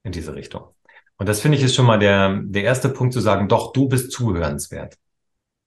[0.02, 0.74] in diese Richtung.
[1.18, 3.88] Und das finde ich ist schon mal der, der erste Punkt zu sagen, doch, du
[3.88, 4.96] bist zuhörenswert.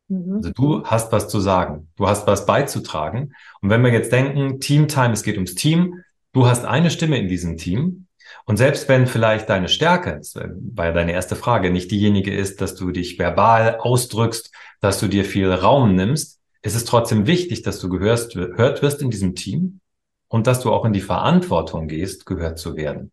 [0.09, 0.37] Mhm.
[0.37, 3.33] Also du hast was zu sagen, du hast was beizutragen.
[3.61, 7.29] Und wenn wir jetzt denken, Teamtime, es geht ums Team, du hast eine Stimme in
[7.29, 8.07] diesem Team.
[8.45, 12.90] Und selbst wenn vielleicht deine Stärke, ja deine erste Frage, nicht diejenige ist, dass du
[12.90, 17.88] dich verbal ausdrückst, dass du dir viel Raum nimmst, ist es trotzdem wichtig, dass du
[17.88, 19.81] gehörst, gehört wirst in diesem Team
[20.29, 23.12] und dass du auch in die Verantwortung gehst, gehört zu werden.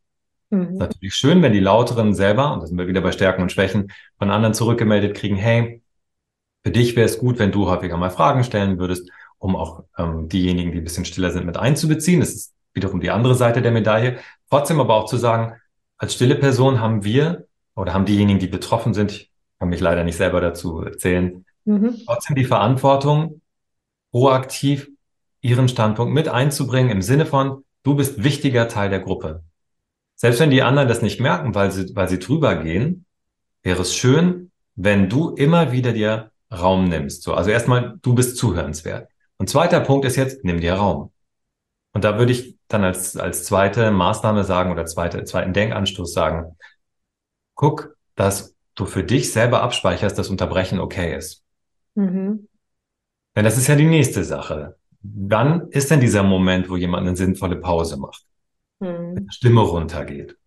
[0.50, 0.78] Mhm.
[0.78, 3.92] natürlich schön, wenn die Lauteren selber, und da sind wir wieder bei Stärken und Schwächen,
[4.20, 5.83] von anderen zurückgemeldet kriegen, hey,
[6.64, 10.30] für dich wäre es gut, wenn du häufiger mal Fragen stellen würdest, um auch ähm,
[10.30, 12.22] diejenigen, die ein bisschen stiller sind, mit einzubeziehen.
[12.22, 14.20] Das ist wiederum die andere Seite der Medaille.
[14.50, 15.54] Trotzdem aber auch zu sagen,
[15.98, 20.04] als stille Person haben wir oder haben diejenigen, die betroffen sind, ich kann mich leider
[20.04, 21.98] nicht selber dazu erzählen, mhm.
[22.06, 23.42] trotzdem die Verantwortung,
[24.12, 24.90] proaktiv
[25.42, 29.44] ihren Standpunkt mit einzubringen im Sinne von, du bist wichtiger Teil der Gruppe.
[30.16, 33.06] Selbst wenn die anderen das nicht merken, weil sie, weil sie drüber gehen,
[33.62, 37.24] wäre es schön, wenn du immer wieder dir Raum nimmst.
[37.24, 39.10] So, also erstmal, du bist zuhörenswert.
[39.38, 41.12] Und zweiter Punkt ist jetzt, nimm dir Raum.
[41.94, 46.58] Und da würde ich dann als, als zweite Maßnahme sagen oder zweite, zweiten Denkanstoß sagen,
[47.56, 51.44] guck, dass du für dich selber abspeicherst, dass Unterbrechen okay ist.
[51.96, 52.48] Mhm.
[53.36, 54.78] Denn das ist ja die nächste Sache.
[55.02, 58.24] Wann ist denn dieser Moment, wo jemand eine sinnvolle Pause macht?
[58.82, 59.16] Hm.
[59.16, 60.38] Die Stimme runtergeht,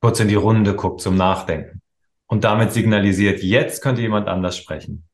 [0.00, 1.82] kurz in die Runde guckt zum Nachdenken
[2.26, 5.04] und damit signalisiert, jetzt könnte jemand anders sprechen.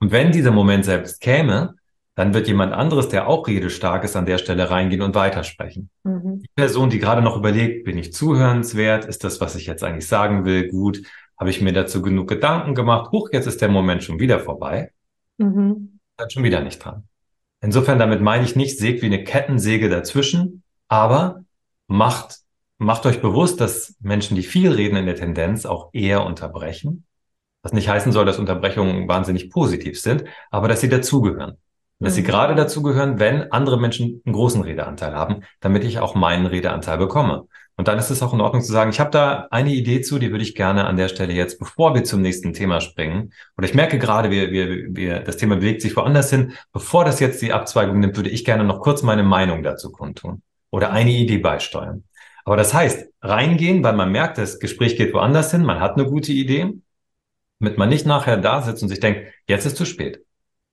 [0.00, 1.74] Und wenn dieser Moment selbst käme,
[2.14, 5.90] dann wird jemand anderes, der auch redestark ist, an der Stelle reingehen und weitersprechen.
[6.02, 6.40] Mhm.
[6.40, 9.04] Die Person, die gerade noch überlegt, bin ich zuhörenswert?
[9.04, 11.02] Ist das, was ich jetzt eigentlich sagen will, gut?
[11.38, 13.12] Habe ich mir dazu genug Gedanken gemacht?
[13.12, 14.92] Huch, jetzt ist der Moment schon wieder vorbei.
[15.38, 16.00] Mhm.
[16.16, 17.04] Dann schon wieder nicht dran.
[17.62, 21.44] Insofern, damit meine ich nicht, sägt wie eine Kettensäge dazwischen, aber
[21.86, 22.40] macht,
[22.78, 27.04] macht euch bewusst, dass Menschen, die viel reden in der Tendenz, auch eher unterbrechen.
[27.62, 31.58] Was nicht heißen soll, dass Unterbrechungen wahnsinnig positiv sind, aber dass sie dazugehören.
[32.00, 32.26] Und dass sie mhm.
[32.26, 37.46] gerade dazugehören, wenn andere Menschen einen großen Redeanteil haben, damit ich auch meinen Redeanteil bekomme.
[37.76, 40.18] Und dann ist es auch in Ordnung zu sagen, ich habe da eine Idee zu,
[40.18, 43.66] die würde ich gerne an der Stelle jetzt, bevor wir zum nächsten Thema springen, oder
[43.66, 47.40] ich merke gerade, wir, wir, wir, das Thema bewegt sich woanders hin, bevor das jetzt
[47.40, 51.38] die Abzweigung nimmt, würde ich gerne noch kurz meine Meinung dazu kundtun oder eine Idee
[51.38, 52.04] beisteuern.
[52.44, 56.04] Aber das heißt, reingehen, weil man merkt, das Gespräch geht woanders hin, man hat eine
[56.04, 56.74] gute Idee,
[57.60, 60.24] damit man nicht nachher da sitzt und sich denkt, jetzt ist zu spät.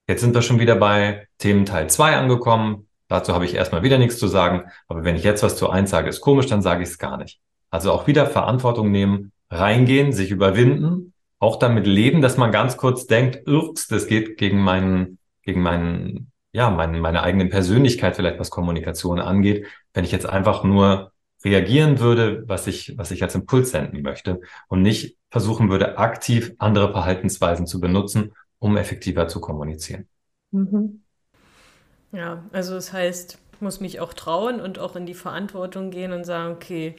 [0.08, 2.88] Jetzt sind wir schon wieder bei Themen Teil 2 angekommen.
[3.10, 4.64] Dazu habe ich erstmal wieder nichts zu sagen.
[4.88, 7.18] Aber wenn ich jetzt was zu eins sage, ist komisch, dann sage ich es gar
[7.18, 7.40] nicht.
[7.70, 13.06] Also auch wieder Verantwortung nehmen, reingehen, sich überwinden, auch damit leben, dass man ganz kurz
[13.06, 18.50] denkt, ups, das geht gegen meinen, gegen meinen, ja, meinen, meine eigene Persönlichkeit vielleicht, was
[18.50, 19.68] Kommunikation angeht.
[19.94, 21.12] Wenn ich jetzt einfach nur
[21.44, 26.54] reagieren würde, was ich, was ich als Impuls senden möchte und nicht versuchen würde, aktiv
[26.58, 30.08] andere Verhaltensweisen zu benutzen, um effektiver zu kommunizieren.
[30.52, 31.02] Mhm.
[32.12, 36.12] Ja, also das heißt, ich muss mich auch trauen und auch in die Verantwortung gehen
[36.14, 36.96] und sagen, okay,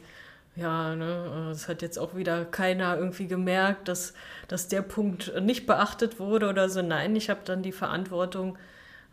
[0.55, 4.13] ja, ne, es hat jetzt auch wieder keiner irgendwie gemerkt, dass,
[4.47, 6.81] dass der Punkt nicht beachtet wurde oder so.
[6.81, 8.57] Nein, ich habe dann die Verantwortung,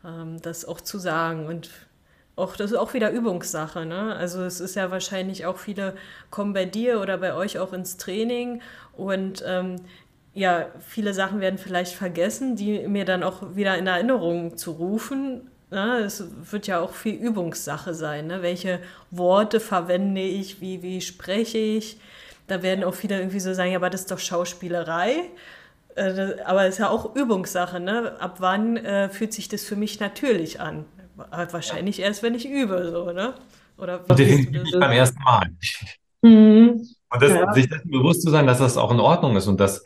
[0.04, 1.46] ähm, das auch zu sagen.
[1.46, 1.70] Und
[2.36, 3.86] auch das ist auch wieder Übungssache.
[3.86, 4.14] Ne?
[4.14, 5.94] Also es ist ja wahrscheinlich auch viele
[6.30, 8.60] kommen bei dir oder bei euch auch ins Training
[8.96, 9.76] und ähm,
[10.34, 15.50] ja, viele Sachen werden vielleicht vergessen, die mir dann auch wieder in Erinnerung zu rufen
[15.70, 15.98] Ne?
[15.98, 18.28] Es wird ja auch viel Übungssache sein.
[18.28, 18.42] Ne?
[18.42, 21.98] Welche Worte verwende ich, wie, wie spreche ich?
[22.46, 25.30] Da werden auch viele irgendwie so sagen, ja, aber das ist doch Schauspielerei.
[25.96, 27.80] Äh, aber es ist ja auch Übungssache.
[27.80, 28.14] Ne?
[28.20, 30.84] Ab wann äh, fühlt sich das für mich natürlich an?
[31.16, 32.90] Wahrscheinlich erst, wenn ich übe.
[32.90, 33.34] So, ne?
[33.78, 35.50] Oder definitiv beim ersten Mal.
[36.22, 36.86] Mhm.
[37.12, 37.52] Und das, ja.
[37.52, 39.84] sich dessen bewusst zu sein, dass das auch in Ordnung ist und dass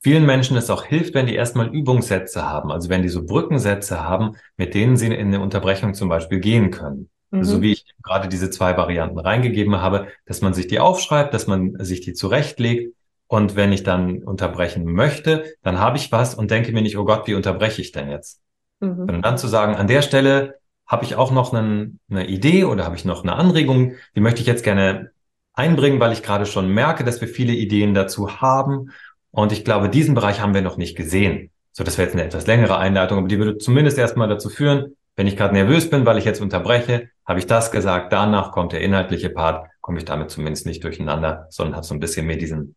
[0.00, 4.02] vielen Menschen es auch hilft, wenn die erstmal Übungssätze haben, also wenn die so Brückensätze
[4.02, 7.08] haben, mit denen sie in eine Unterbrechung zum Beispiel gehen können.
[7.30, 7.44] Mhm.
[7.44, 11.46] So wie ich gerade diese zwei Varianten reingegeben habe, dass man sich die aufschreibt, dass
[11.46, 12.94] man sich die zurechtlegt
[13.28, 17.04] und wenn ich dann unterbrechen möchte, dann habe ich was und denke mir nicht, oh
[17.04, 18.40] Gott, wie unterbreche ich denn jetzt?
[18.80, 19.00] Mhm.
[19.08, 22.84] Und dann zu sagen, an der Stelle habe ich auch noch einen, eine Idee oder
[22.84, 25.10] habe ich noch eine Anregung, die möchte ich jetzt gerne
[25.52, 28.92] einbringen, weil ich gerade schon merke, dass wir viele Ideen dazu haben
[29.30, 31.50] und ich glaube, diesen Bereich haben wir noch nicht gesehen.
[31.72, 34.96] So, das wäre jetzt eine etwas längere Einleitung, aber die würde zumindest erstmal dazu führen,
[35.16, 38.72] wenn ich gerade nervös bin, weil ich jetzt unterbreche, habe ich das gesagt, danach kommt
[38.72, 42.36] der inhaltliche Part, komme ich damit zumindest nicht durcheinander, sondern habe so ein bisschen mehr
[42.36, 42.76] diesen,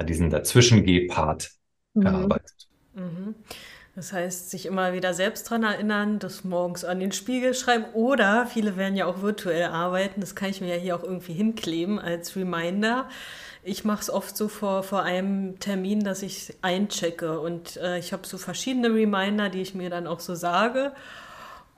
[0.00, 1.50] diesen Dazwischen-G-Part
[1.94, 2.06] mhm.
[2.06, 2.68] erarbeitet.
[2.94, 3.34] Mhm.
[3.98, 8.46] Das heißt, sich immer wieder selbst dran erinnern, das morgens an den Spiegel schreiben oder
[8.46, 11.98] viele werden ja auch virtuell arbeiten, das kann ich mir ja hier auch irgendwie hinkleben
[11.98, 13.08] als Reminder
[13.68, 18.12] ich mache es oft so vor, vor einem Termin, dass ich einchecke und äh, ich
[18.12, 20.92] habe so verschiedene Reminder, die ich mir dann auch so sage,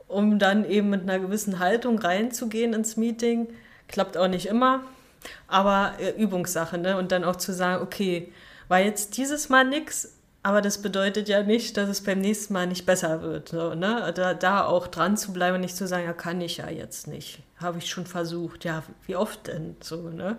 [0.06, 3.48] um dann eben mit einer gewissen Haltung reinzugehen ins Meeting.
[3.88, 4.84] Klappt auch nicht immer,
[5.48, 6.96] aber äh, Übungssache, ne?
[6.96, 8.32] Und dann auch zu sagen, okay,
[8.68, 12.66] war jetzt dieses Mal nichts, aber das bedeutet ja nicht, dass es beim nächsten Mal
[12.66, 13.52] nicht besser wird.
[13.52, 14.12] Ne?
[14.14, 17.08] da, da auch dran zu bleiben und nicht zu sagen, ja, kann ich ja jetzt
[17.08, 17.42] nicht.
[17.56, 18.64] Habe ich schon versucht.
[18.64, 19.76] Ja, wie oft denn?
[19.80, 20.38] So, ne?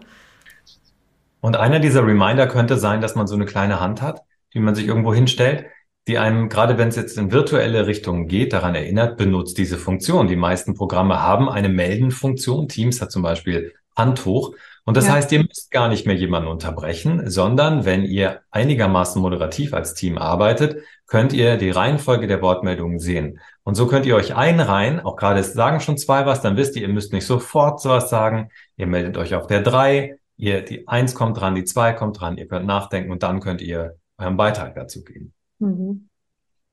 [1.40, 4.22] Und einer dieser Reminder könnte sein, dass man so eine kleine Hand hat,
[4.54, 5.66] die man sich irgendwo hinstellt,
[6.08, 10.28] die einem, gerade wenn es jetzt in virtuelle Richtungen geht, daran erinnert, benutzt diese Funktion.
[10.28, 12.68] Die meisten Programme haben eine Melden-Funktion.
[12.68, 14.56] Teams hat zum Beispiel Hand hoch.
[14.84, 15.14] Und das ja.
[15.14, 20.18] heißt, ihr müsst gar nicht mehr jemanden unterbrechen, sondern wenn ihr einigermaßen moderativ als Team
[20.18, 23.40] arbeitet, könnt ihr die Reihenfolge der Wortmeldungen sehen.
[23.64, 26.82] Und so könnt ihr euch einreihen, auch gerade sagen schon zwei was, dann wisst ihr,
[26.82, 28.50] ihr müsst nicht sofort sowas sagen.
[28.76, 32.36] Ihr meldet euch auf der drei, Ihr, die eins kommt dran, die zwei kommt dran,
[32.36, 35.34] ihr könnt nachdenken und dann könnt ihr euren Beitrag dazu geben.
[35.60, 36.10] Mhm.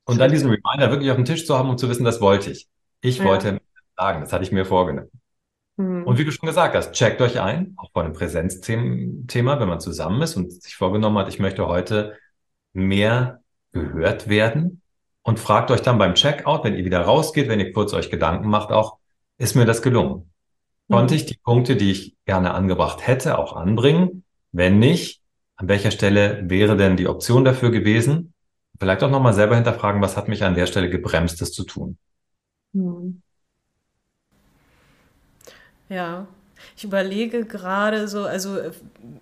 [0.06, 2.50] Und dann diesen Reminder wirklich auf dem Tisch zu haben, um zu wissen, das wollte
[2.50, 2.66] ich.
[3.02, 3.26] Ich ja.
[3.26, 3.60] wollte
[3.94, 5.10] sagen, das hatte ich mir vorgenommen.
[5.78, 6.04] Mhm.
[6.04, 9.80] Und wie du schon gesagt hast, checkt euch ein, auch vor einem Präsenzthema, wenn man
[9.80, 12.18] zusammen ist und sich vorgenommen hat, ich möchte heute
[12.72, 13.40] mehr
[13.72, 14.82] gehört werden
[15.22, 18.48] und fragt euch dann beim Checkout, wenn ihr wieder rausgeht, wenn ihr kurz euch Gedanken
[18.48, 18.98] macht, auch,
[19.38, 20.30] ist mir das gelungen?
[20.90, 21.20] Konnte mhm.
[21.20, 24.24] ich die Punkte, die ich gerne angebracht hätte, auch anbringen?
[24.50, 25.22] Wenn nicht,
[25.56, 28.34] an welcher Stelle wäre denn die Option dafür gewesen?
[28.80, 31.98] Vielleicht auch nochmal selber hinterfragen, was hat mich an der Stelle gebremst, das zu tun?
[32.72, 33.22] Mhm.
[35.88, 36.26] Ja,
[36.76, 38.70] ich überlege gerade so, also äh,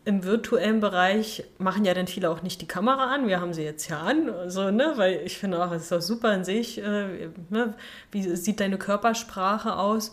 [0.04, 3.28] im virtuellen Bereich machen ja dann viele auch nicht die Kamera an.
[3.28, 4.92] Wir haben sie jetzt ja an, so, ne?
[4.96, 6.78] weil ich finde auch, es ist auch super an sich.
[6.78, 7.74] Äh, ne?
[8.10, 10.12] Wie sieht deine Körpersprache aus?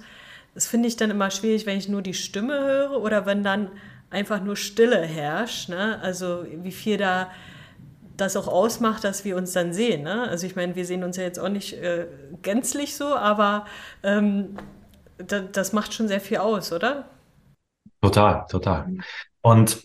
[0.53, 3.71] Das finde ich dann immer schwierig, wenn ich nur die Stimme höre oder wenn dann
[4.09, 5.69] einfach nur Stille herrscht.
[5.69, 5.99] Ne?
[6.01, 7.31] Also wie viel da
[8.15, 10.03] das auch ausmacht, dass wir uns dann sehen.
[10.03, 10.29] Ne?
[10.29, 12.05] Also ich meine, wir sehen uns ja jetzt auch nicht äh,
[12.43, 13.65] gänzlich so, aber
[14.03, 14.55] ähm,
[15.17, 17.05] das macht schon sehr viel aus, oder?
[18.01, 18.97] Total, total.
[19.41, 19.83] Und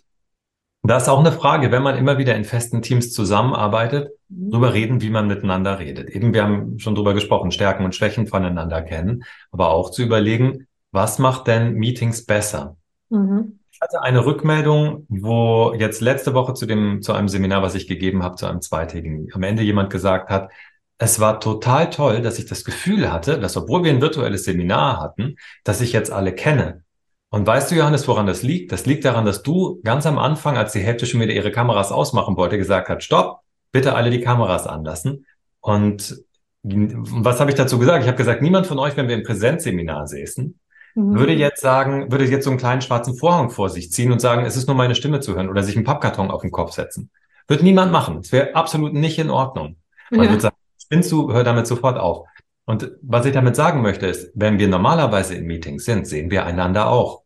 [0.82, 4.50] da ist auch eine Frage, wenn man immer wieder in festen Teams zusammenarbeitet, mhm.
[4.50, 6.08] darüber reden, wie man miteinander redet.
[6.10, 10.66] Eben, wir haben schon drüber gesprochen, Stärken und Schwächen voneinander kennen, aber auch zu überlegen,
[10.92, 12.76] was macht denn Meetings besser?
[13.10, 13.58] Mhm.
[13.70, 17.86] Ich hatte eine Rückmeldung, wo jetzt letzte Woche zu dem, zu einem Seminar, was ich
[17.86, 20.50] gegeben habe, zu einem zweitägigen, am Ende jemand gesagt hat,
[20.98, 25.00] es war total toll, dass ich das Gefühl hatte, dass obwohl wir ein virtuelles Seminar
[25.00, 26.82] hatten, dass ich jetzt alle kenne.
[27.30, 28.72] Und weißt du, Johannes, woran das liegt?
[28.72, 31.92] Das liegt daran, dass du ganz am Anfang, als die Hälfte schon wieder ihre Kameras
[31.92, 35.26] ausmachen wollte, gesagt hat, stopp, bitte alle die Kameras anlassen.
[35.60, 36.24] Und
[36.62, 38.02] was habe ich dazu gesagt?
[38.02, 40.58] Ich habe gesagt, niemand von euch, wenn wir im Präsenzseminar säßen,
[40.94, 41.18] mhm.
[41.18, 44.44] würde jetzt sagen, würde jetzt so einen kleinen schwarzen Vorhang vor sich ziehen und sagen,
[44.44, 47.10] es ist nur meine Stimme zu hören oder sich einen Pappkarton auf den Kopf setzen.
[47.46, 48.18] Wird niemand machen.
[48.18, 49.76] Es wäre absolut nicht in Ordnung.
[50.10, 50.30] Man ja.
[50.30, 50.56] würde sagen,
[50.88, 52.26] spinnst du, hör damit sofort auf.
[52.64, 56.46] Und was ich damit sagen möchte, ist, wenn wir normalerweise in Meetings sind, sehen wir
[56.46, 57.24] einander auch.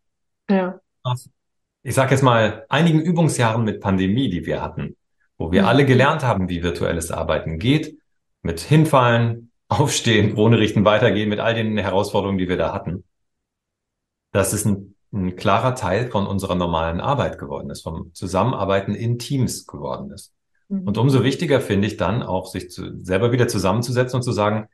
[0.50, 0.80] Ja.
[1.84, 4.96] Ich sage jetzt mal, einigen Übungsjahren mit Pandemie, die wir hatten,
[5.38, 5.68] wo wir mhm.
[5.68, 7.98] alle gelernt haben, wie virtuelles Arbeiten geht,
[8.42, 13.04] mit hinfallen, aufstehen, ohne richten, weitergehen, mit all den Herausforderungen, die wir da hatten.
[14.32, 19.20] Das ist ein, ein klarer Teil von unserer normalen Arbeit geworden ist, vom Zusammenarbeiten in
[19.20, 20.32] Teams geworden ist.
[20.72, 20.86] Mhm.
[20.86, 24.68] Und umso wichtiger finde ich dann auch, sich zu, selber wieder zusammenzusetzen und zu sagen,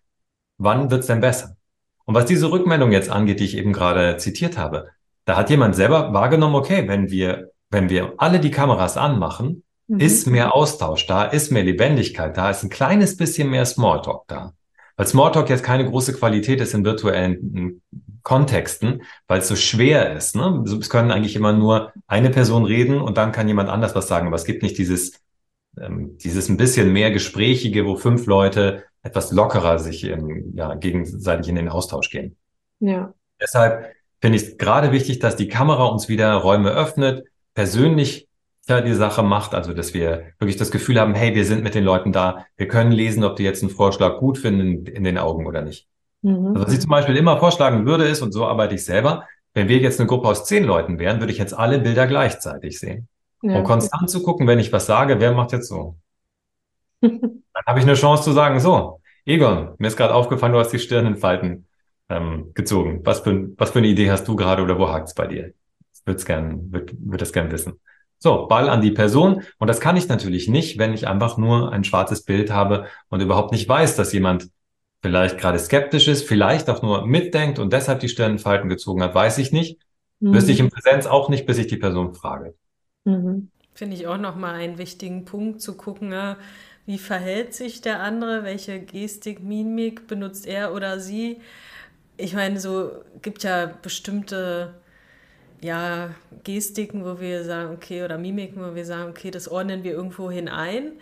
[0.56, 1.56] wann wird's denn besser?
[2.04, 4.88] Und was diese Rückmeldung jetzt angeht, die ich eben gerade zitiert habe,
[5.24, 10.00] da hat jemand selber wahrgenommen, okay, wenn wir, wenn wir alle die Kameras anmachen, mhm.
[10.00, 14.52] ist mehr Austausch da, ist mehr Lebendigkeit da, ist ein kleines bisschen mehr Smalltalk da.
[14.96, 17.82] Weil Smalltalk jetzt keine große Qualität ist in virtuellen
[18.22, 20.34] Kontexten, weil es so schwer ist.
[20.34, 20.64] Ne?
[20.66, 24.26] Es können eigentlich immer nur eine Person reden und dann kann jemand anders was sagen.
[24.26, 25.12] Aber es gibt nicht dieses
[25.82, 31.48] ähm, dieses ein bisschen mehr Gesprächige, wo fünf Leute etwas lockerer sich ähm, ja, gegenseitig
[31.48, 32.36] in den Austausch gehen.
[32.80, 33.12] Ja.
[33.40, 38.28] Deshalb finde ich es gerade wichtig, dass die Kamera uns wieder Räume öffnet, persönlich
[38.68, 41.74] ja, die Sache macht, also dass wir wirklich das Gefühl haben, hey, wir sind mit
[41.74, 45.16] den Leuten da, wir können lesen, ob die jetzt einen Vorschlag gut finden in den
[45.16, 45.86] Augen oder nicht.
[46.22, 46.48] Mhm.
[46.48, 49.68] Also was ich zum Beispiel immer vorschlagen würde, ist, und so arbeite ich selber, wenn
[49.68, 53.08] wir jetzt eine Gruppe aus zehn Leuten wären, würde ich jetzt alle Bilder gleichzeitig sehen.
[53.42, 53.58] Ja.
[53.58, 55.96] Und konstant zu gucken, wenn ich was sage, wer macht jetzt so?
[57.00, 60.72] Dann habe ich eine Chance zu sagen, so, Egon, mir ist gerade aufgefallen, du hast
[60.72, 61.66] die Stirn in Falten
[62.08, 63.00] ähm, gezogen.
[63.04, 65.52] Was für, was für eine Idee hast du gerade oder wo hakt's bei dir?
[65.92, 67.78] Ich würde gern, würd, würd das gern wissen.
[68.18, 69.42] So, Ball an die Person.
[69.58, 73.20] Und das kann ich natürlich nicht, wenn ich einfach nur ein schwarzes Bild habe und
[73.20, 74.48] überhaupt nicht weiß, dass jemand
[75.02, 79.38] vielleicht gerade skeptisch ist, vielleicht auch nur mitdenkt und deshalb die Stirnfalten gezogen hat, weiß
[79.38, 79.78] ich nicht.
[80.20, 80.32] Mhm.
[80.32, 82.54] Wüsste ich in Präsenz auch nicht, bis ich die Person frage.
[83.08, 83.50] Mhm.
[83.74, 86.36] Finde ich auch nochmal einen wichtigen Punkt zu gucken, ne?
[86.86, 91.40] wie verhält sich der andere, welche Gestik, Mimik benutzt er oder sie.
[92.16, 92.92] Ich meine, so
[93.22, 94.74] gibt ja bestimmte
[95.62, 99.92] ja, Gestiken, wo wir sagen, okay, oder Mimiken, wo wir sagen, okay, das ordnen wir
[99.92, 100.92] irgendwo hinein.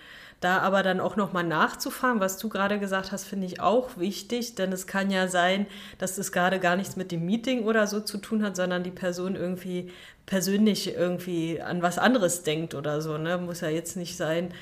[0.41, 4.55] Da aber dann auch nochmal nachzufahren, was du gerade gesagt hast, finde ich auch wichtig,
[4.55, 8.01] denn es kann ja sein, dass es gerade gar nichts mit dem Meeting oder so
[8.01, 9.91] zu tun hat, sondern die Person irgendwie
[10.27, 13.17] persönlich irgendwie an was anderes denkt oder so.
[13.17, 13.39] Ne?
[13.39, 14.53] Muss ja jetzt nicht sein,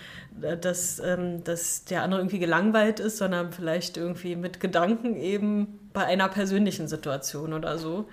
[0.42, 5.80] äh, dass, ähm, dass der andere irgendwie gelangweilt ist, sondern vielleicht irgendwie mit Gedanken eben
[5.92, 8.08] bei einer persönlichen Situation oder so.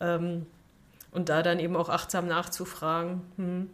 [0.00, 0.46] Ähm,
[1.10, 3.22] und da dann eben auch achtsam nachzufragen.
[3.36, 3.70] Hm.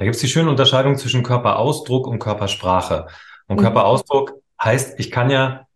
[0.00, 3.08] Da gibt es die schöne Unterscheidung zwischen Körperausdruck und Körpersprache.
[3.48, 3.60] Und mhm.
[3.60, 5.66] Körperausdruck heißt, ich kann ja,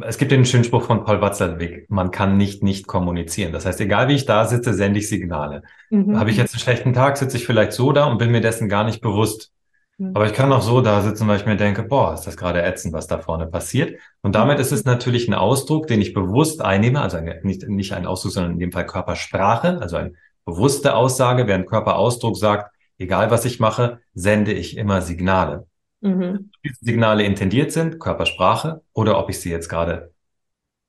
[0.00, 3.52] es gibt den schönen Spruch von Paul Watzlawick, man kann nicht nicht kommunizieren.
[3.52, 5.64] Das heißt, egal wie ich da sitze, sende ich Signale.
[5.90, 6.18] Mhm.
[6.18, 8.70] Habe ich jetzt einen schlechten Tag, sitze ich vielleicht so da und bin mir dessen
[8.70, 9.52] gar nicht bewusst.
[9.98, 10.12] Mhm.
[10.14, 12.62] Aber ich kann auch so da sitzen, weil ich mir denke, boah, ist das gerade
[12.62, 14.00] ätzend, was da vorne passiert.
[14.22, 18.06] Und damit ist es natürlich ein Ausdruck, den ich bewusst einnehme, also nicht, nicht ein
[18.06, 20.14] Ausdruck, sondern in dem Fall Körpersprache, also eine
[20.46, 25.66] bewusste Aussage, während Körperausdruck sagt, egal was ich mache, sende ich immer Signale.
[26.00, 26.50] mhm.
[26.64, 30.12] diese Signale intendiert sind, Körpersprache, oder ob ich sie jetzt gerade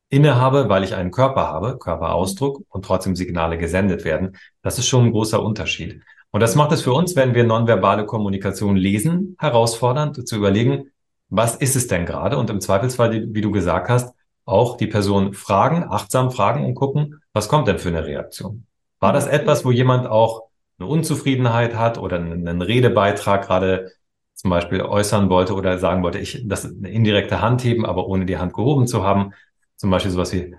[0.09, 4.37] innehabe, weil ich einen Körper habe, Körperausdruck und trotzdem Signale gesendet werden.
[4.61, 6.01] Das ist schon ein großer Unterschied.
[6.31, 10.91] Und das macht es für uns, wenn wir nonverbale Kommunikation lesen, herausfordernd zu überlegen,
[11.29, 12.37] was ist es denn gerade?
[12.37, 14.13] Und im Zweifelsfall, wie du gesagt hast,
[14.45, 18.65] auch die Person fragen, achtsam fragen und gucken, was kommt denn für eine Reaktion?
[18.99, 20.43] War das etwas, wo jemand auch
[20.78, 23.91] eine Unzufriedenheit hat oder einen Redebeitrag gerade
[24.34, 28.26] zum Beispiel äußern wollte oder sagen wollte, ich, das eine indirekte Hand heben, aber ohne
[28.26, 29.34] die Hand gehoben zu haben?
[29.78, 30.55] Zum Beispiel sowas wie,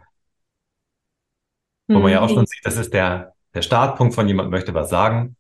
[1.89, 2.35] wo man ja auch mhm.
[2.35, 5.37] schon sieht, das ist der, der Startpunkt von jemand möchte was sagen.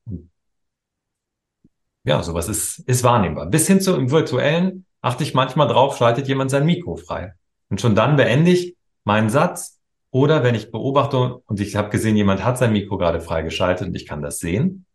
[2.04, 3.46] Ja, sowas ist, ist wahrnehmbar.
[3.46, 7.34] Bis hin zu im virtuellen achte ich manchmal drauf, schaltet jemand sein Mikro frei.
[7.68, 9.75] Und schon dann beende ich meinen Satz.
[10.10, 13.94] Oder wenn ich beobachte und ich habe gesehen, jemand hat sein Mikro gerade freigeschaltet und
[13.94, 14.86] ich kann das sehen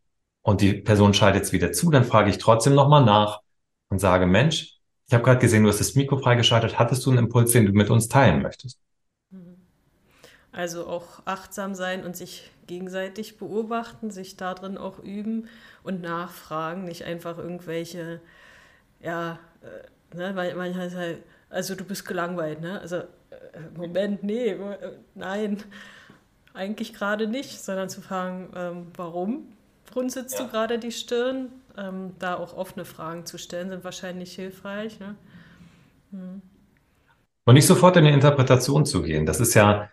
[0.41, 3.41] und die Person schaltet es wieder zu, dann frage ich trotzdem nochmal nach
[3.89, 6.80] und sage, Mensch, ich habe gerade gesehen, du hast das Mikro freigeschaltet.
[6.80, 8.80] Hattest du einen Impuls, den du mit uns teilen möchtest?
[9.30, 9.57] Mhm.
[10.51, 15.47] Also auch achtsam sein und sich gegenseitig beobachten, sich darin auch üben
[15.84, 18.22] und nachfragen, nicht einfach irgendwelche,
[19.01, 19.39] ja,
[20.14, 22.82] äh, ne, manchmal ist halt, also du bist gelangweilt, ne?
[22.82, 23.03] Also,
[23.76, 25.64] Moment, nee, äh, nein,
[26.54, 29.47] eigentlich gerade nicht, sondern zu fragen, ähm, warum
[29.95, 30.45] runzelst ja.
[30.45, 31.49] du gerade die Stirn?
[31.78, 34.99] ähm, da auch offene Fragen zu stellen, sind wahrscheinlich hilfreich.
[34.99, 35.16] Ne?
[36.12, 36.41] Hm.
[37.45, 39.26] Und nicht sofort in die Interpretation zu gehen.
[39.26, 39.89] Das ist ja,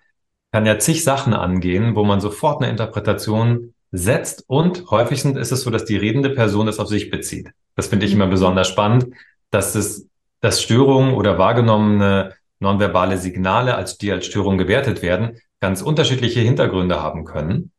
[0.53, 5.63] kann ja zig Sachen angehen, wo man sofort eine Interpretation setzt und häufig ist es
[5.63, 7.51] so, dass die redende Person das auf sich bezieht.
[7.75, 8.33] Das finde ich immer mhm.
[8.33, 9.07] besonders spannend,
[9.51, 10.07] dass es,
[10.41, 17.03] dass Störungen oder wahrgenommene nonverbale Signale, als die als Störung gewertet werden, ganz unterschiedliche Hintergründe
[17.03, 17.73] haben können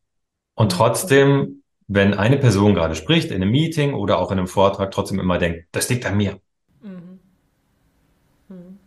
[0.55, 1.59] und trotzdem
[1.89, 5.39] wenn eine Person gerade spricht, in einem Meeting oder auch in einem Vortrag, trotzdem immer
[5.39, 6.39] denkt, das liegt an mir.
[6.82, 7.19] Mhm.
[8.47, 8.77] Mhm.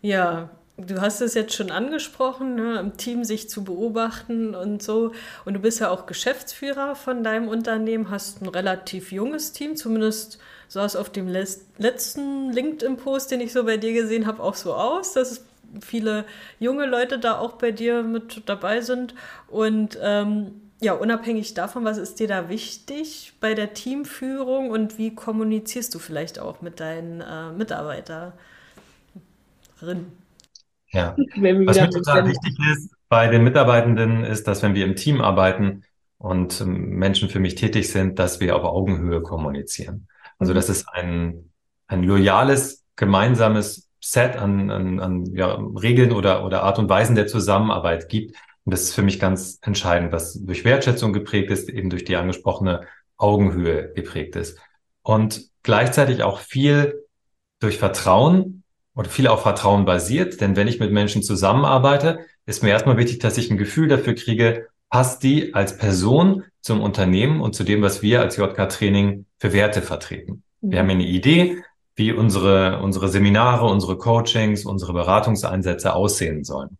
[0.00, 5.12] Ja, du hast es jetzt schon angesprochen, ne, im Team sich zu beobachten und so.
[5.44, 10.38] Und du bist ja auch Geschäftsführer von deinem Unternehmen, hast ein relativ junges Team, zumindest
[10.68, 14.74] sah es auf dem letzten LinkedIn-Post, den ich so bei dir gesehen habe, auch so
[14.74, 15.44] aus, dass
[15.80, 16.24] viele
[16.58, 19.14] junge Leute da auch bei dir mit dabei sind.
[19.48, 25.14] Und ähm, ja, unabhängig davon, was ist dir da wichtig bei der Teamführung und wie
[25.14, 28.32] kommunizierst du vielleicht auch mit deinen äh, Mitarbeiterinnen?
[30.90, 35.20] Ja, was mir total wichtig ist bei den Mitarbeitenden ist, dass wenn wir im Team
[35.20, 35.84] arbeiten
[36.18, 40.08] und ähm, Menschen für mich tätig sind, dass wir auf Augenhöhe kommunizieren.
[40.38, 41.50] Also das ist ein,
[41.86, 47.26] ein loyales, gemeinsames Set an, an, an ja, Regeln oder, oder Art und Weisen der
[47.26, 51.88] Zusammenarbeit gibt, und das ist für mich ganz entscheidend, was durch Wertschätzung geprägt ist, eben
[51.88, 52.80] durch die angesprochene
[53.16, 54.58] Augenhöhe geprägt ist.
[55.02, 57.04] Und gleichzeitig auch viel
[57.60, 58.64] durch Vertrauen
[58.96, 60.40] oder viel auf Vertrauen basiert.
[60.40, 64.16] Denn wenn ich mit Menschen zusammenarbeite, ist mir erstmal wichtig, dass ich ein Gefühl dafür
[64.16, 69.26] kriege, passt die als Person zum Unternehmen und zu dem, was wir als JK Training
[69.38, 70.42] für Werte vertreten.
[70.60, 70.70] Mhm.
[70.70, 71.62] Wir haben eine Idee,
[71.94, 76.78] wie unsere, unsere Seminare, unsere Coachings, unsere Beratungseinsätze aussehen sollen.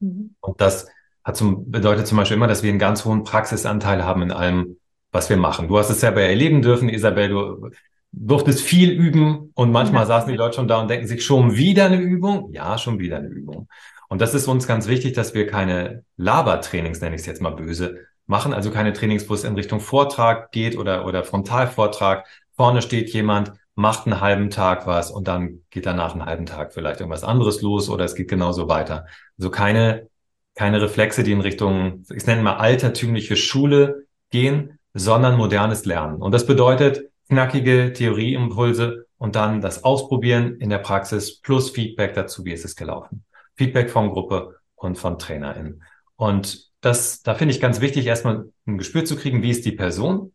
[0.00, 0.34] Mhm.
[0.40, 0.86] Und das
[1.24, 4.76] hat zum, bedeutet zum Beispiel immer, dass wir einen ganz hohen Praxisanteil haben in allem,
[5.10, 5.68] was wir machen.
[5.68, 7.70] Du hast es selber erleben dürfen, Isabel, du
[8.12, 10.06] durftest viel üben und manchmal ja.
[10.06, 12.52] saßen die Leute schon da und denken sich, schon wieder eine Übung?
[12.52, 13.68] Ja, schon wieder eine Übung.
[14.12, 17.48] Und das ist uns ganz wichtig, dass wir keine Labertrainings, nenne ich es jetzt mal
[17.48, 22.26] böse, machen, also keine Trainings, wo es in Richtung Vortrag geht oder, oder Frontalvortrag.
[22.54, 26.74] Vorne steht jemand, macht einen halben Tag was und dann geht danach einen halben Tag
[26.74, 29.06] vielleicht irgendwas anderes los oder es geht genauso weiter.
[29.38, 30.08] Also keine
[30.54, 36.20] keine Reflexe, die in Richtung, ich nenne mal altertümliche Schule gehen, sondern modernes Lernen.
[36.20, 42.44] Und das bedeutet knackige Theorieimpulse und dann das Ausprobieren in der Praxis plus Feedback dazu,
[42.44, 43.24] wie ist es gelaufen.
[43.56, 45.82] Feedback von Gruppe und von TrainerInnen.
[46.16, 49.72] Und das, da finde ich ganz wichtig, erstmal ein Gespür zu kriegen, wie ist die
[49.72, 50.32] Person?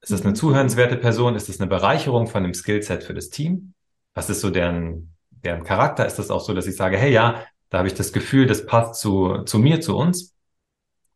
[0.00, 1.36] Ist das eine zuhörenswerte Person?
[1.36, 3.74] Ist das eine Bereicherung von dem Skillset für das Team?
[4.14, 6.06] Was ist so deren, deren Charakter?
[6.06, 8.66] Ist das auch so, dass ich sage, hey ja, da habe ich das Gefühl, das
[8.66, 10.34] passt zu, zu mir, zu uns.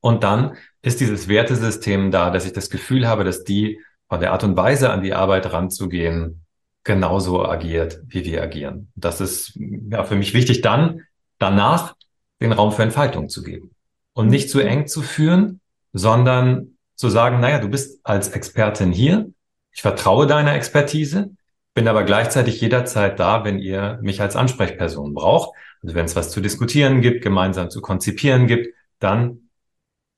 [0.00, 4.32] Und dann ist dieses Wertesystem da, dass ich das Gefühl habe, dass die von der
[4.32, 6.44] Art und Weise an die Arbeit ranzugehen,
[6.84, 8.92] genauso agiert, wie wir agieren.
[8.94, 9.58] Das ist
[9.90, 11.02] ja für mich wichtig, dann
[11.38, 11.94] danach
[12.40, 13.70] den Raum für Entfaltung zu geben
[14.12, 15.60] und nicht zu eng zu führen,
[15.92, 19.30] sondern zu sagen, naja, du bist als Expertin hier,
[19.72, 21.30] ich vertraue deiner Expertise,
[21.74, 25.54] bin aber gleichzeitig jederzeit da, wenn ihr mich als Ansprechperson braucht.
[25.82, 29.50] Also wenn es was zu diskutieren gibt, gemeinsam zu konzipieren gibt, dann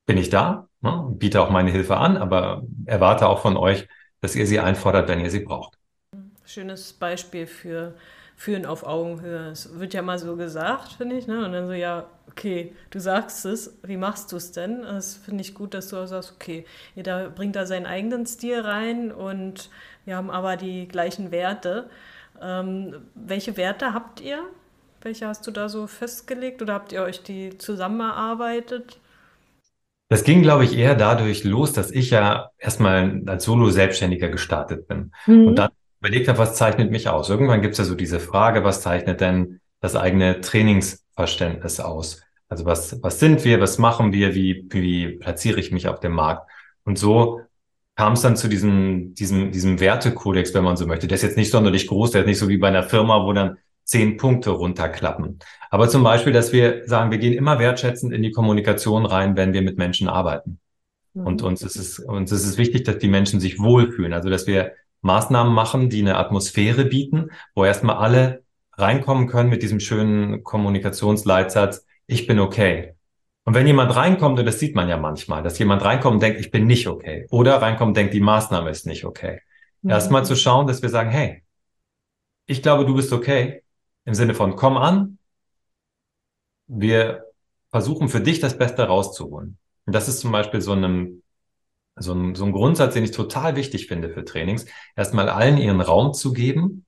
[0.05, 3.89] bin ich da, ne, biete auch meine Hilfe an, aber erwarte auch von euch,
[4.21, 5.77] dass ihr sie einfordert, wenn ihr sie braucht.
[6.45, 7.95] Schönes Beispiel für
[8.39, 9.49] Führen auf Augenhöhe.
[9.49, 11.43] Es wird ja mal so gesagt, finde ich, ne?
[11.43, 14.83] Und dann so, ja, okay, du sagst es, wie machst du es denn?
[14.83, 16.63] Das finde ich gut, dass du auch sagst, okay,
[16.95, 19.69] jeder bringt da seinen eigenen Stil rein und
[20.05, 21.89] wir haben aber die gleichen Werte.
[22.41, 24.39] Ähm, welche Werte habt ihr?
[25.01, 29.01] Welche hast du da so festgelegt oder habt ihr euch die zusammengearbeitet?
[30.07, 35.11] Das ging, glaube ich, eher dadurch los, dass ich ja erstmal als Solo-Selbstständiger gestartet bin.
[35.25, 35.47] Mhm.
[35.47, 37.29] Und dann überlegt habe, was zeichnet mich aus?
[37.29, 42.21] Irgendwann gibt es ja so diese Frage, was zeichnet denn das eigene Trainingsverständnis aus?
[42.47, 46.13] Also was, was sind wir, was machen wir, wie, wie platziere ich mich auf dem
[46.13, 46.49] Markt?
[46.83, 47.41] Und so
[47.95, 51.07] kam es dann zu diesem, diesem, diesem Wertekodex, wenn man so möchte.
[51.07, 53.33] Der ist jetzt nicht sonderlich groß, der ist nicht so wie bei einer Firma, wo
[53.33, 55.39] dann zehn Punkte runterklappen.
[55.69, 59.51] Aber zum Beispiel, dass wir sagen, wir gehen immer wertschätzend in die Kommunikation rein, wenn
[59.51, 60.59] wir mit Menschen arbeiten.
[61.13, 61.27] Mhm.
[61.27, 64.13] Und uns ist es, uns ist es wichtig, dass die Menschen sich wohlfühlen.
[64.13, 68.43] Also, dass wir Maßnahmen machen, die eine Atmosphäre bieten, wo erstmal alle
[68.73, 72.95] reinkommen können mit diesem schönen Kommunikationsleitsatz, ich bin okay.
[73.43, 76.39] Und wenn jemand reinkommt, und das sieht man ja manchmal, dass jemand reinkommt und denkt,
[76.39, 79.41] ich bin nicht okay, oder reinkommt und denkt, die Maßnahme ist nicht okay.
[79.81, 79.91] Mhm.
[79.91, 81.43] Erstmal zu schauen, dass wir sagen, hey,
[82.45, 83.63] ich glaube, du bist okay,
[84.05, 85.17] im Sinne von komm an,
[86.67, 87.25] wir
[87.71, 89.57] versuchen für dich das Beste rauszuholen.
[89.85, 91.23] Und das ist zum Beispiel so einem
[91.99, 95.81] so ein, so ein Grundsatz, den ich total wichtig finde für Trainings, erstmal allen ihren
[95.81, 96.85] Raum zu geben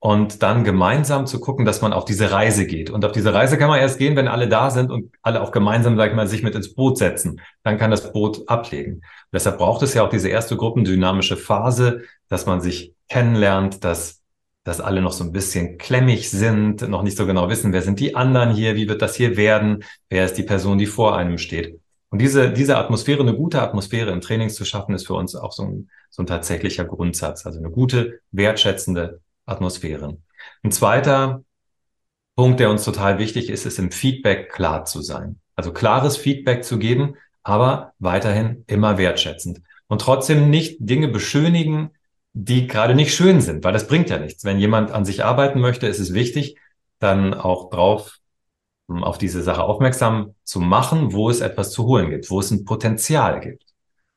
[0.00, 2.88] und dann gemeinsam zu gucken, dass man auf diese Reise geht.
[2.90, 5.50] Und auf diese Reise kann man erst gehen, wenn alle da sind und alle auch
[5.50, 7.40] gemeinsam, sag ich mal, sich mit ins Boot setzen.
[7.64, 8.94] Dann kann das Boot ablegen.
[8.94, 9.02] Und
[9.32, 14.22] deshalb braucht es ja auch diese erste gruppendynamische Phase, dass man sich kennenlernt, dass,
[14.62, 17.98] dass alle noch so ein bisschen klemmig sind, noch nicht so genau wissen, wer sind
[17.98, 21.38] die anderen hier, wie wird das hier werden, wer ist die Person, die vor einem
[21.38, 21.80] steht.
[22.10, 25.52] Und diese, diese Atmosphäre, eine gute Atmosphäre im Trainings zu schaffen, ist für uns auch
[25.52, 27.44] so ein, so ein tatsächlicher Grundsatz.
[27.44, 30.16] Also eine gute, wertschätzende Atmosphäre.
[30.62, 31.44] Ein zweiter
[32.34, 35.40] Punkt, der uns total wichtig ist, ist im Feedback klar zu sein.
[35.56, 39.60] Also klares Feedback zu geben, aber weiterhin immer wertschätzend.
[39.88, 41.90] Und trotzdem nicht Dinge beschönigen,
[42.32, 44.44] die gerade nicht schön sind, weil das bringt ja nichts.
[44.44, 46.56] Wenn jemand an sich arbeiten möchte, ist es wichtig,
[47.00, 48.18] dann auch drauf
[48.88, 52.64] auf diese Sache aufmerksam zu machen, wo es etwas zu holen gibt, wo es ein
[52.64, 53.64] Potenzial gibt.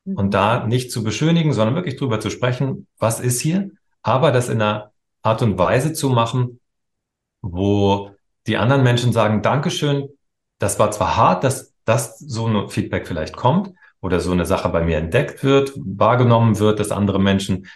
[0.06, 0.18] Mhm.
[0.18, 4.50] Und da nicht zu beschönigen, sondern wirklich drüber zu sprechen, was ist hier, aber das
[4.50, 4.92] in einer
[5.22, 6.60] Art und Weise zu machen,
[7.42, 8.12] wo
[8.48, 10.10] die anderen Menschen sagen, Dankeschön,
[10.58, 14.70] das war zwar hart, dass das so ein Feedback vielleicht kommt oder so eine Sache
[14.70, 17.68] bei mir entdeckt wird, wahrgenommen wird, dass andere Menschen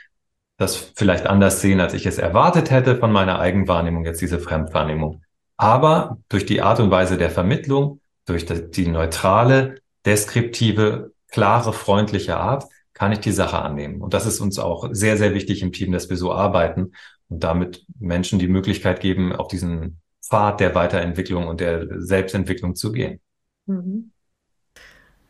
[0.58, 5.25] das vielleicht anders sehen, als ich es erwartet hätte von meiner Eigenwahrnehmung, jetzt diese Fremdwahrnehmung.
[5.58, 12.66] Aber durch die Art und Weise der Vermittlung, durch die neutrale, deskriptive, klare, freundliche Art,
[12.94, 14.02] kann ich die Sache annehmen.
[14.02, 16.94] Und das ist uns auch sehr, sehr wichtig im Team, dass wir so arbeiten
[17.28, 22.92] und damit Menschen die Möglichkeit geben, auf diesen Pfad der Weiterentwicklung und der Selbstentwicklung zu
[22.92, 23.20] gehen.
[23.66, 24.12] Mhm.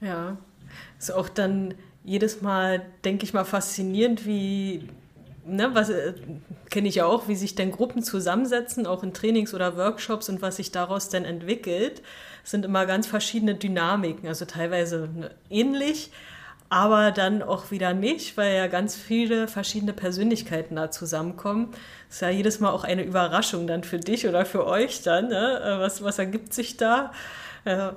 [0.02, 0.38] Ja,
[1.00, 1.74] ist auch dann
[2.04, 4.88] jedes Mal, denke ich mal, faszinierend, wie
[5.46, 6.14] ne, was äh,
[6.70, 10.42] kenne ich ja auch, wie sich denn Gruppen zusammensetzen, auch in Trainings oder Workshops und
[10.42, 12.02] was sich daraus denn entwickelt,
[12.44, 16.12] sind immer ganz verschiedene Dynamiken, also teilweise ne, ähnlich,
[16.70, 21.70] aber dann auch wieder nicht, weil ja ganz viele verschiedene Persönlichkeiten da zusammenkommen.
[22.10, 25.30] Ist ja jedes Mal auch eine Überraschung dann für dich oder für euch dann.
[25.30, 25.62] Ne?
[25.62, 27.12] Äh, was, was ergibt sich da?
[27.66, 27.96] Ja.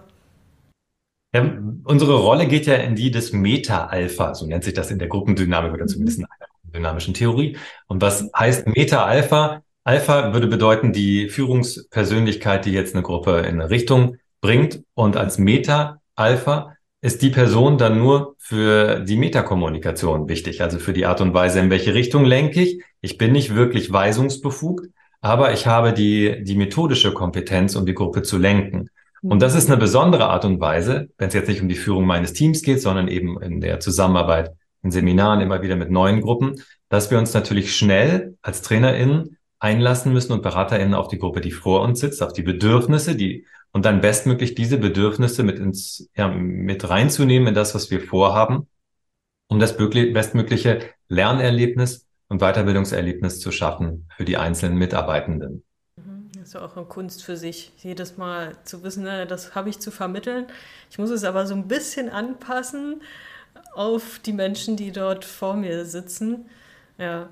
[1.35, 1.43] Ja,
[1.85, 5.73] unsere Rolle geht ja in die des Meta-Alpha, so nennt sich das in der Gruppendynamik
[5.73, 6.48] oder zumindest in einer
[6.79, 7.57] dynamischen Theorie.
[7.87, 9.63] Und was heißt Meta-Alpha?
[9.85, 14.83] Alpha würde bedeuten, die Führungspersönlichkeit, die jetzt eine Gruppe in eine Richtung bringt.
[14.95, 21.07] Und als Meta-Alpha ist die Person dann nur für die Metakommunikation wichtig, also für die
[21.07, 22.83] Art und Weise, in welche Richtung lenke ich.
[23.01, 24.89] Ich bin nicht wirklich weisungsbefugt,
[25.21, 28.91] aber ich habe die, die methodische Kompetenz, um die Gruppe zu lenken.
[29.23, 32.07] Und das ist eine besondere Art und Weise, wenn es jetzt nicht um die Führung
[32.07, 34.53] meines Teams geht, sondern eben in der Zusammenarbeit
[34.83, 40.13] in Seminaren immer wieder mit neuen Gruppen, dass wir uns natürlich schnell als TrainerInnen einlassen
[40.13, 43.85] müssen und BeraterInnen auf die Gruppe, die vor uns sitzt, auf die Bedürfnisse, die und
[43.85, 48.67] dann bestmöglich diese Bedürfnisse mit ins, ja, mit reinzunehmen in das, was wir vorhaben,
[49.49, 55.65] um das bestmögliche Lernerlebnis und Weiterbildungserlebnis zu schaffen für die einzelnen Mitarbeitenden.
[55.97, 56.31] Mhm.
[56.35, 59.69] Das ist ja auch eine Kunst für sich, jedes Mal zu wissen, ne, das habe
[59.69, 60.47] ich zu vermitteln.
[60.91, 63.03] Ich muss es aber so ein bisschen anpassen
[63.75, 66.49] auf die Menschen, die dort vor mir sitzen.
[66.99, 67.29] Ja.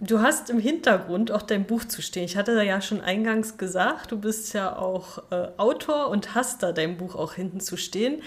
[0.00, 2.24] Du hast im Hintergrund auch dein Buch zu stehen.
[2.24, 6.70] Ich hatte ja schon eingangs gesagt, du bist ja auch äh, Autor und hast da
[6.70, 8.22] dein Buch auch hinten zu stehen.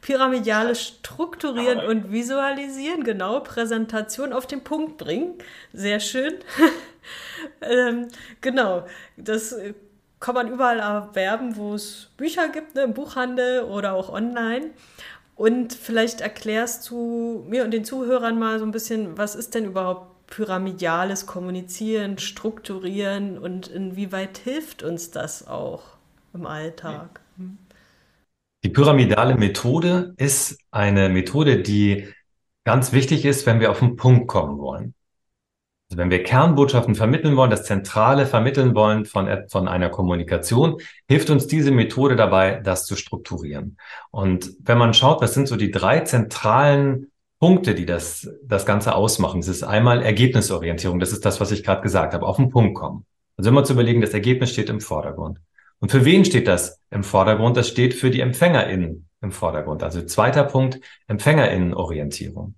[0.00, 5.34] Pyramidales Strukturieren und Visualisieren, genau, Präsentation auf den Punkt bringen.
[5.74, 6.36] Sehr schön.
[7.60, 8.08] ähm,
[8.40, 8.86] genau,
[9.18, 9.54] das
[10.20, 14.70] kann man überall erwerben, wo es Bücher gibt, ne, im Buchhandel oder auch online.
[15.40, 19.64] Und vielleicht erklärst du mir und den Zuhörern mal so ein bisschen, was ist denn
[19.64, 25.96] überhaupt pyramidales Kommunizieren, Strukturieren und inwieweit hilft uns das auch
[26.34, 27.22] im Alltag?
[28.64, 32.06] Die pyramidale Methode ist eine Methode, die
[32.64, 34.94] ganz wichtig ist, wenn wir auf den Punkt kommen wollen.
[35.90, 40.76] Also wenn wir Kernbotschaften vermitteln wollen, das Zentrale vermitteln wollen von, von einer Kommunikation,
[41.08, 43.76] hilft uns diese Methode dabei, das zu strukturieren.
[44.12, 47.10] Und wenn man schaut, was sind so die drei zentralen
[47.40, 51.64] Punkte, die das, das Ganze ausmachen, das ist einmal Ergebnisorientierung, das ist das, was ich
[51.64, 53.04] gerade gesagt habe, auf den Punkt kommen.
[53.36, 55.40] Also immer zu überlegen, das Ergebnis steht im Vordergrund.
[55.80, 57.56] Und für wen steht das im Vordergrund?
[57.56, 59.82] Das steht für die EmpfängerInnen im Vordergrund.
[59.82, 60.78] Also zweiter Punkt,
[61.08, 62.54] EmpfängerInnenorientierung.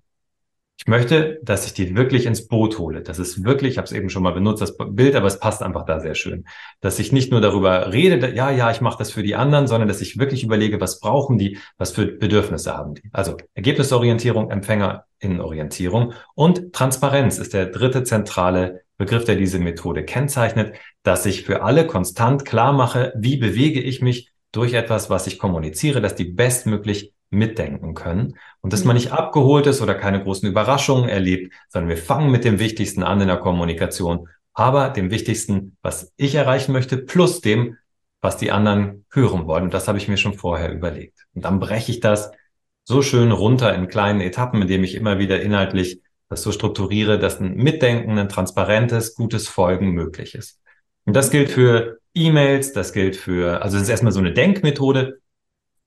[0.77, 3.01] Ich möchte, dass ich die wirklich ins Boot hole.
[3.01, 5.61] Das ist wirklich, ich habe es eben schon mal benutzt, das Bild, aber es passt
[5.61, 6.45] einfach da sehr schön.
[6.81, 9.87] Dass ich nicht nur darüber rede, ja, ja, ich mache das für die anderen, sondern
[9.87, 13.09] dass ich wirklich überlege, was brauchen die, was für Bedürfnisse haben die.
[13.13, 21.25] Also Ergebnisorientierung, Empfängerinnenorientierung und Transparenz ist der dritte zentrale Begriff, der diese Methode kennzeichnet, dass
[21.25, 26.01] ich für alle konstant klar mache, wie bewege ich mich durch etwas, was ich kommuniziere,
[26.01, 31.09] dass die bestmöglich mitdenken können und dass man nicht abgeholt ist oder keine großen Überraschungen
[31.09, 36.13] erlebt, sondern wir fangen mit dem Wichtigsten an in der Kommunikation, aber dem Wichtigsten, was
[36.15, 37.77] ich erreichen möchte, plus dem,
[38.21, 39.65] was die anderen hören wollen.
[39.65, 41.25] Und das habe ich mir schon vorher überlegt.
[41.33, 42.31] Und dann breche ich das
[42.85, 47.39] so schön runter in kleinen Etappen, indem ich immer wieder inhaltlich das so strukturiere, dass
[47.39, 50.59] ein Mitdenken, ein transparentes, gutes Folgen möglich ist.
[51.05, 55.19] Und das gilt für E-Mails, das gilt für, also es ist erstmal so eine Denkmethode,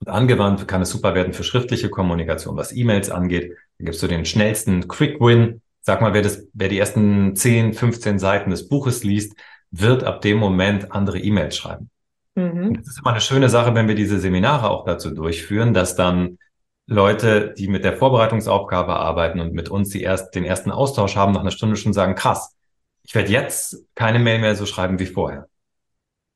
[0.01, 3.53] und angewandt kann es super werden für schriftliche Kommunikation, was E-Mails angeht.
[3.78, 5.62] Da gibst du den schnellsten Quick Win.
[5.80, 9.36] Sag mal, wer, das, wer die ersten 10, 15 Seiten des Buches liest,
[9.70, 11.90] wird ab dem Moment andere E-Mails schreiben.
[12.34, 12.74] Mhm.
[12.74, 16.38] Das ist immer eine schöne Sache, wenn wir diese Seminare auch dazu durchführen, dass dann
[16.86, 21.32] Leute, die mit der Vorbereitungsaufgabe arbeiten und mit uns die erst, den ersten Austausch haben,
[21.32, 22.55] nach einer Stunde schon sagen, krass,
[23.03, 25.49] ich werde jetzt keine Mail mehr so schreiben wie vorher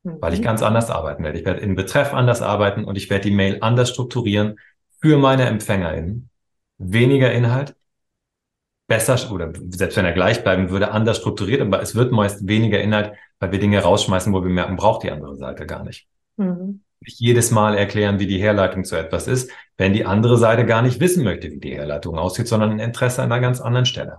[0.02, 0.44] weil ich mhm.
[0.44, 1.38] ganz anders arbeiten werde.
[1.38, 4.58] Ich werde in Betreff anders arbeiten und ich werde die Mail anders strukturieren
[5.00, 6.30] für meine EmpfängerInnen.
[6.78, 7.74] Weniger Inhalt,
[8.86, 12.80] besser oder selbst wenn er gleich bleiben würde, anders strukturiert, aber es wird meist weniger
[12.80, 16.08] Inhalt, weil wir Dinge rausschmeißen, wo wir merken, braucht die andere Seite gar nicht.
[16.36, 16.82] Mhm.
[17.00, 20.82] Nicht jedes Mal erklären, wie die Herleitung zu etwas ist, wenn die andere Seite gar
[20.82, 24.18] nicht wissen möchte, wie die Herleitung aussieht, sondern ein Interesse an einer ganz anderen Stelle.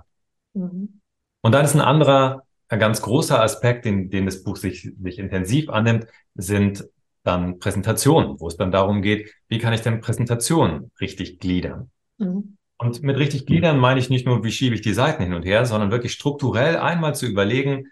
[0.54, 1.02] Mhm.
[1.42, 5.20] Und dann ist ein anderer ein ganz großer Aspekt, den, den das Buch sich, sich
[5.20, 6.86] intensiv annimmt, sind
[7.24, 11.92] dann Präsentationen, wo es dann darum geht, wie kann ich denn Präsentationen richtig gliedern?
[12.18, 12.58] Mhm.
[12.78, 15.46] Und mit richtig gliedern meine ich nicht nur, wie schiebe ich die Seiten hin und
[15.46, 17.92] her, sondern wirklich strukturell einmal zu überlegen,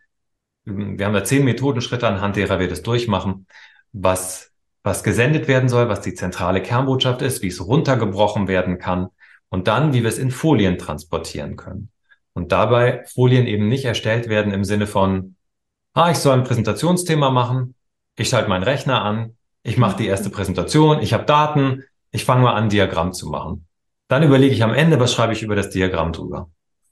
[0.66, 3.48] wir haben da zehn Methodenschritte anhand derer wir das durchmachen,
[3.92, 4.52] was,
[4.82, 9.10] was gesendet werden soll, was die zentrale Kernbotschaft ist, wie es runtergebrochen werden kann
[9.50, 11.92] und dann, wie wir es in Folien transportieren können.
[12.40, 15.36] Und dabei Folien eben nicht erstellt werden im Sinne von,
[15.94, 17.76] ah, ich soll ein Präsentationsthema machen,
[18.16, 22.44] ich schalte meinen Rechner an, ich mache die erste Präsentation, ich habe Daten, ich fange
[22.44, 23.66] mal an, Diagramm zu machen.
[24.08, 26.50] Dann überlege ich am Ende, was schreibe ich über das Diagramm drüber.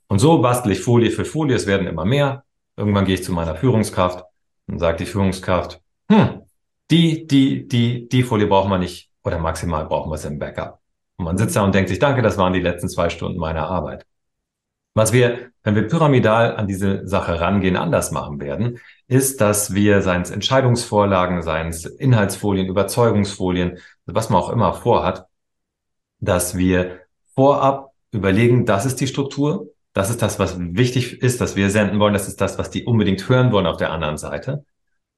[0.09, 2.43] Und so bastel ich Folie für Folie, es werden immer mehr.
[2.75, 4.25] Irgendwann gehe ich zu meiner Führungskraft
[4.67, 5.79] und sagt die Führungskraft,
[6.11, 6.41] hm,
[6.91, 10.81] die, die, die, die Folie brauchen wir nicht oder maximal brauchen wir es im Backup.
[11.15, 13.69] Und man sitzt da und denkt sich, danke, das waren die letzten zwei Stunden meiner
[13.69, 14.05] Arbeit.
[14.97, 20.01] Was wir, wenn wir pyramidal an diese Sache rangehen, anders machen werden, ist, dass wir
[20.01, 23.77] seien es Entscheidungsvorlagen, seien es Inhaltsfolien, Überzeugungsfolien,
[24.07, 25.27] was man auch immer vorhat,
[26.19, 27.01] dass wir
[27.35, 31.99] vorab überlegen, das ist die Struktur, das ist das, was wichtig ist, dass wir senden
[31.99, 34.65] wollen, das ist das, was die unbedingt hören wollen auf der anderen Seite.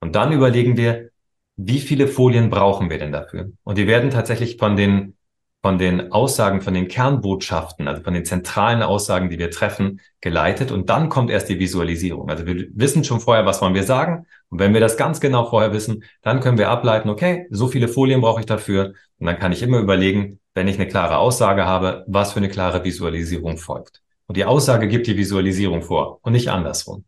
[0.02, 1.12] Und dann überlegen wir,
[1.56, 3.54] wie viele Folien brauchen wir denn dafür?
[3.64, 5.16] Und die werden tatsächlich von den
[5.62, 10.72] von den Aussagen, von den Kernbotschaften, also von den zentralen Aussagen, die wir treffen, geleitet.
[10.72, 12.30] Und dann kommt erst die Visualisierung.
[12.30, 14.26] Also wir wissen schon vorher, was wollen wir sagen.
[14.50, 17.90] Und wenn wir das ganz genau vorher wissen, dann können wir ableiten, okay, so viele
[17.90, 18.94] Folien brauche ich dafür.
[19.20, 22.50] Und dann kann ich immer überlegen, wenn ich eine klare Aussage habe, was für eine
[22.50, 24.02] klare Visualisierung folgt.
[24.28, 27.04] Und die Aussage gibt die Visualisierung vor und nicht andersrum.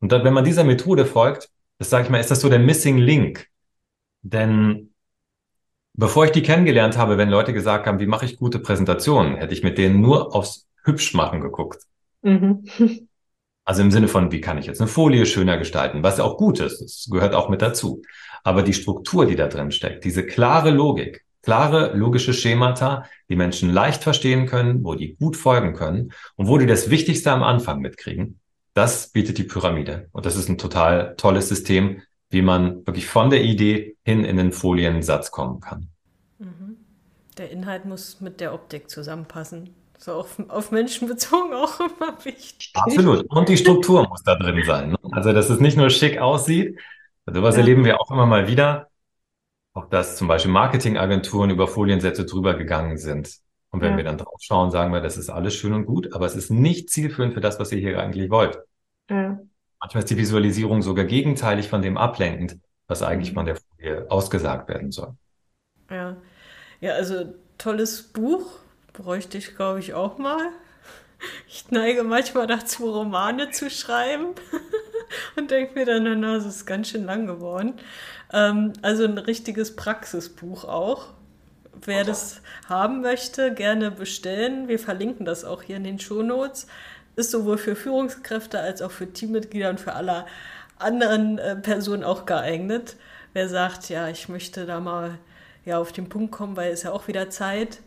[0.00, 2.58] Und dann, wenn man dieser Methode folgt, das sage ich mal, ist das so der
[2.58, 3.48] Missing Link.
[4.22, 4.91] Denn
[5.94, 9.52] Bevor ich die kennengelernt habe, wenn Leute gesagt haben, wie mache ich gute Präsentationen, hätte
[9.52, 11.82] ich mit denen nur aufs Hübschmachen geguckt.
[12.22, 12.64] Mhm.
[13.64, 16.58] Also im Sinne von, wie kann ich jetzt eine Folie schöner gestalten, was auch gut
[16.58, 18.02] ist, das gehört auch mit dazu.
[18.42, 23.70] Aber die Struktur, die da drin steckt, diese klare Logik, klare, logische Schemata, die Menschen
[23.70, 27.78] leicht verstehen können, wo die gut folgen können und wo die das Wichtigste am Anfang
[27.78, 28.40] mitkriegen.
[28.74, 30.08] Das bietet die Pyramide.
[30.10, 32.02] Und das ist ein total tolles System,
[32.32, 35.88] wie man wirklich von der Idee hin in den Foliensatz kommen kann.
[36.38, 36.78] Mhm.
[37.38, 39.74] Der Inhalt muss mit der Optik zusammenpassen.
[39.98, 42.72] So auf, auf Menschen bezogen auch immer wichtig.
[42.74, 43.24] Absolut.
[43.30, 44.90] Und die Struktur muss da drin sein.
[44.90, 44.98] Ne?
[45.12, 46.78] Also, dass es nicht nur schick aussieht.
[47.26, 47.60] Sowas ja.
[47.60, 48.88] erleben wir auch immer mal wieder.
[49.74, 53.38] Auch dass zum Beispiel Marketingagenturen über Foliensätze drüber gegangen sind.
[53.70, 53.96] Und wenn ja.
[53.98, 56.50] wir dann drauf schauen, sagen wir, das ist alles schön und gut, aber es ist
[56.50, 58.58] nicht zielführend für das, was ihr hier eigentlich wollt.
[59.08, 59.38] Ja.
[59.82, 62.56] Manchmal ist die Visualisierung sogar gegenteilig von dem ablenkend,
[62.86, 63.34] was eigentlich mhm.
[63.34, 65.14] von der Folie ausgesagt werden soll.
[65.90, 66.16] Ja,
[66.80, 68.46] ja also tolles Buch,
[68.92, 70.50] bräuchte ich, glaube ich, auch mal.
[71.48, 74.34] Ich neige manchmal dazu, Romane zu schreiben
[75.36, 77.74] und denke mir dann, na, das ist ganz schön lang geworden.
[78.32, 81.08] Ähm, also ein richtiges Praxisbuch auch.
[81.84, 84.68] Wer das haben möchte, gerne bestellen.
[84.68, 86.68] Wir verlinken das auch hier in den Shownotes.
[87.16, 90.26] Ist sowohl für Führungskräfte als auch für Teammitglieder und für alle
[90.78, 92.96] anderen äh, Personen auch geeignet.
[93.32, 95.18] Wer sagt, ja, ich möchte da mal
[95.64, 97.80] ja, auf den Punkt kommen, weil es ja auch wieder Zeit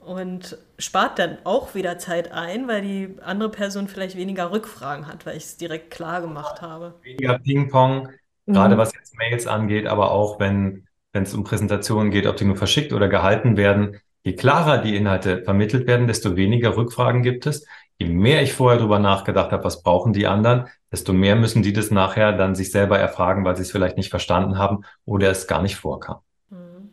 [0.00, 5.26] und spart dann auch wieder Zeit ein, weil die andere Person vielleicht weniger Rückfragen hat,
[5.26, 6.94] weil ich es direkt klar gemacht habe.
[7.02, 8.10] Weniger Ping-Pong,
[8.46, 8.52] mhm.
[8.52, 10.86] gerade was jetzt Mails angeht, aber auch wenn
[11.16, 14.00] wenn es um Präsentationen geht, ob die nur verschickt oder gehalten werden.
[14.22, 17.66] Je klarer die Inhalte vermittelt werden, desto weniger Rückfragen gibt es.
[17.98, 21.72] Je mehr ich vorher darüber nachgedacht habe, was brauchen die anderen, desto mehr müssen die
[21.72, 25.46] das nachher dann sich selber erfragen, weil sie es vielleicht nicht verstanden haben oder es
[25.46, 26.18] gar nicht vorkam.
[26.50, 26.90] Mhm.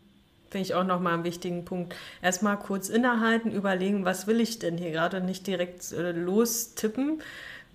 [0.49, 1.93] Finde ich auch nochmal einen wichtigen Punkt.
[2.22, 7.22] Erstmal kurz innehalten, überlegen, was will ich denn hier gerade und nicht direkt äh, lostippen,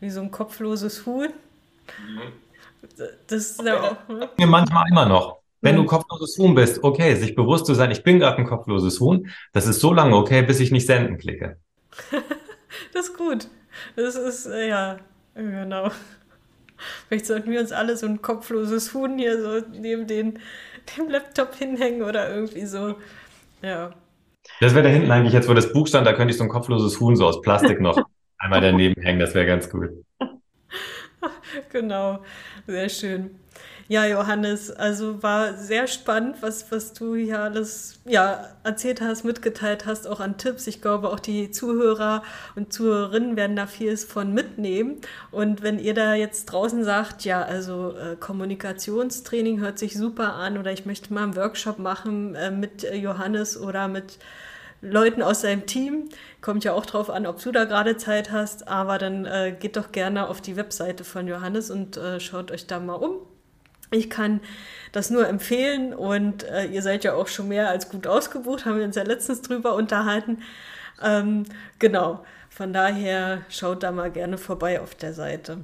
[0.01, 1.29] wie so ein kopfloses Huhn.
[3.27, 4.09] Das ist ja auch.
[4.09, 4.47] Ne?
[4.47, 5.39] Manchmal immer noch.
[5.61, 5.87] Wenn du mhm.
[5.87, 9.67] kopfloses Huhn bist, okay, sich bewusst zu sein, ich bin gerade ein kopfloses Huhn, das
[9.67, 11.59] ist so lange okay, bis ich nicht senden klicke.
[12.93, 13.49] das ist gut.
[13.97, 14.99] Das ist, äh, ja,
[15.35, 15.91] genau.
[17.09, 20.39] Vielleicht sollten wir uns alle so ein kopfloses Huhn hier so neben den,
[20.97, 22.97] dem Laptop hinhängen oder irgendwie so.
[23.63, 23.91] Ja.
[24.61, 26.49] Das wäre da hinten eigentlich jetzt, wo das Buch stand, da könnte ich so ein
[26.49, 28.01] kopfloses Huhn so aus Plastik noch
[28.39, 29.91] einmal daneben hängen, das wäre ganz gut.
[31.71, 32.23] Genau,
[32.67, 33.41] sehr schön.
[33.91, 39.87] Ja, Johannes, also war sehr spannend, was, was du hier alles ja, erzählt hast, mitgeteilt
[39.87, 40.67] hast, auch an Tipps.
[40.67, 42.23] Ich glaube, auch die Zuhörer
[42.55, 45.01] und Zuhörerinnen werden da vieles von mitnehmen.
[45.31, 50.59] Und wenn ihr da jetzt draußen sagt, ja, also äh, Kommunikationstraining hört sich super an
[50.59, 54.19] oder ich möchte mal einen Workshop machen äh, mit Johannes oder mit
[54.83, 56.11] Leuten aus seinem Team.
[56.43, 59.79] Kommt ja auch drauf an, ob du da gerade Zeit hast, aber dann äh, geht
[59.79, 63.38] doch gerne auf die Webseite von Johannes und äh, schaut euch da mal um.
[63.91, 64.41] Ich kann
[64.93, 68.79] das nur empfehlen und äh, ihr seid ja auch schon mehr als gut ausgebucht, haben
[68.79, 70.43] wir uns ja letztens drüber unterhalten.
[71.03, 71.45] Ähm,
[71.79, 75.59] genau, von daher schaut da mal gerne vorbei auf der Seite.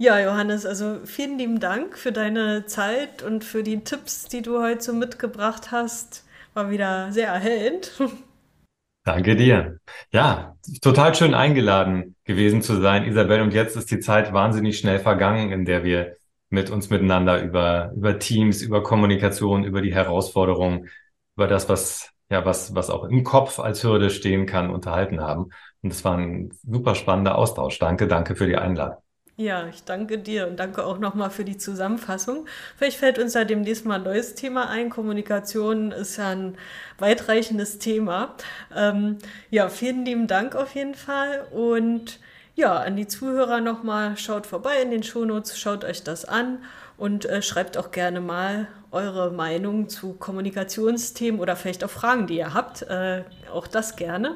[0.00, 4.62] Ja, Johannes, also vielen lieben Dank für deine Zeit und für die Tipps, die du
[4.62, 6.24] heute so mitgebracht hast.
[6.54, 7.92] War wieder sehr erhellend.
[9.04, 9.80] Danke dir.
[10.12, 13.40] Ja, total schön eingeladen gewesen zu sein, Isabel.
[13.40, 16.17] Und jetzt ist die Zeit wahnsinnig schnell vergangen, in der wir
[16.50, 20.88] mit uns miteinander über, über Teams, über Kommunikation, über die Herausforderungen,
[21.36, 25.50] über das, was, ja, was, was auch im Kopf als Hürde stehen kann, unterhalten haben.
[25.82, 27.78] Und es war ein super spannender Austausch.
[27.78, 28.98] Danke, danke für die Einladung.
[29.40, 32.46] Ja, ich danke dir und danke auch nochmal für die Zusammenfassung.
[32.76, 34.90] Vielleicht fällt uns ja demnächst mal ein neues Thema ein.
[34.90, 36.58] Kommunikation ist ja ein
[36.98, 38.34] weitreichendes Thema.
[38.74, 39.18] Ähm,
[39.50, 42.18] ja, vielen lieben Dank auf jeden Fall und
[42.58, 46.58] ja, an die Zuhörer nochmal, schaut vorbei in den Shownotes, schaut euch das an
[46.96, 52.38] und äh, schreibt auch gerne mal eure Meinung zu Kommunikationsthemen oder vielleicht auch Fragen, die
[52.38, 52.82] ihr habt.
[52.82, 54.34] Äh, auch das gerne.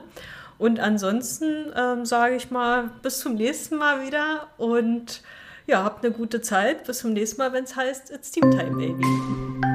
[0.57, 5.23] Und ansonsten ähm, sage ich mal, bis zum nächsten Mal wieder und
[5.67, 6.85] ja, habt eine gute Zeit.
[6.85, 9.72] Bis zum nächsten Mal, wenn es heißt, It's Team Time, Baby.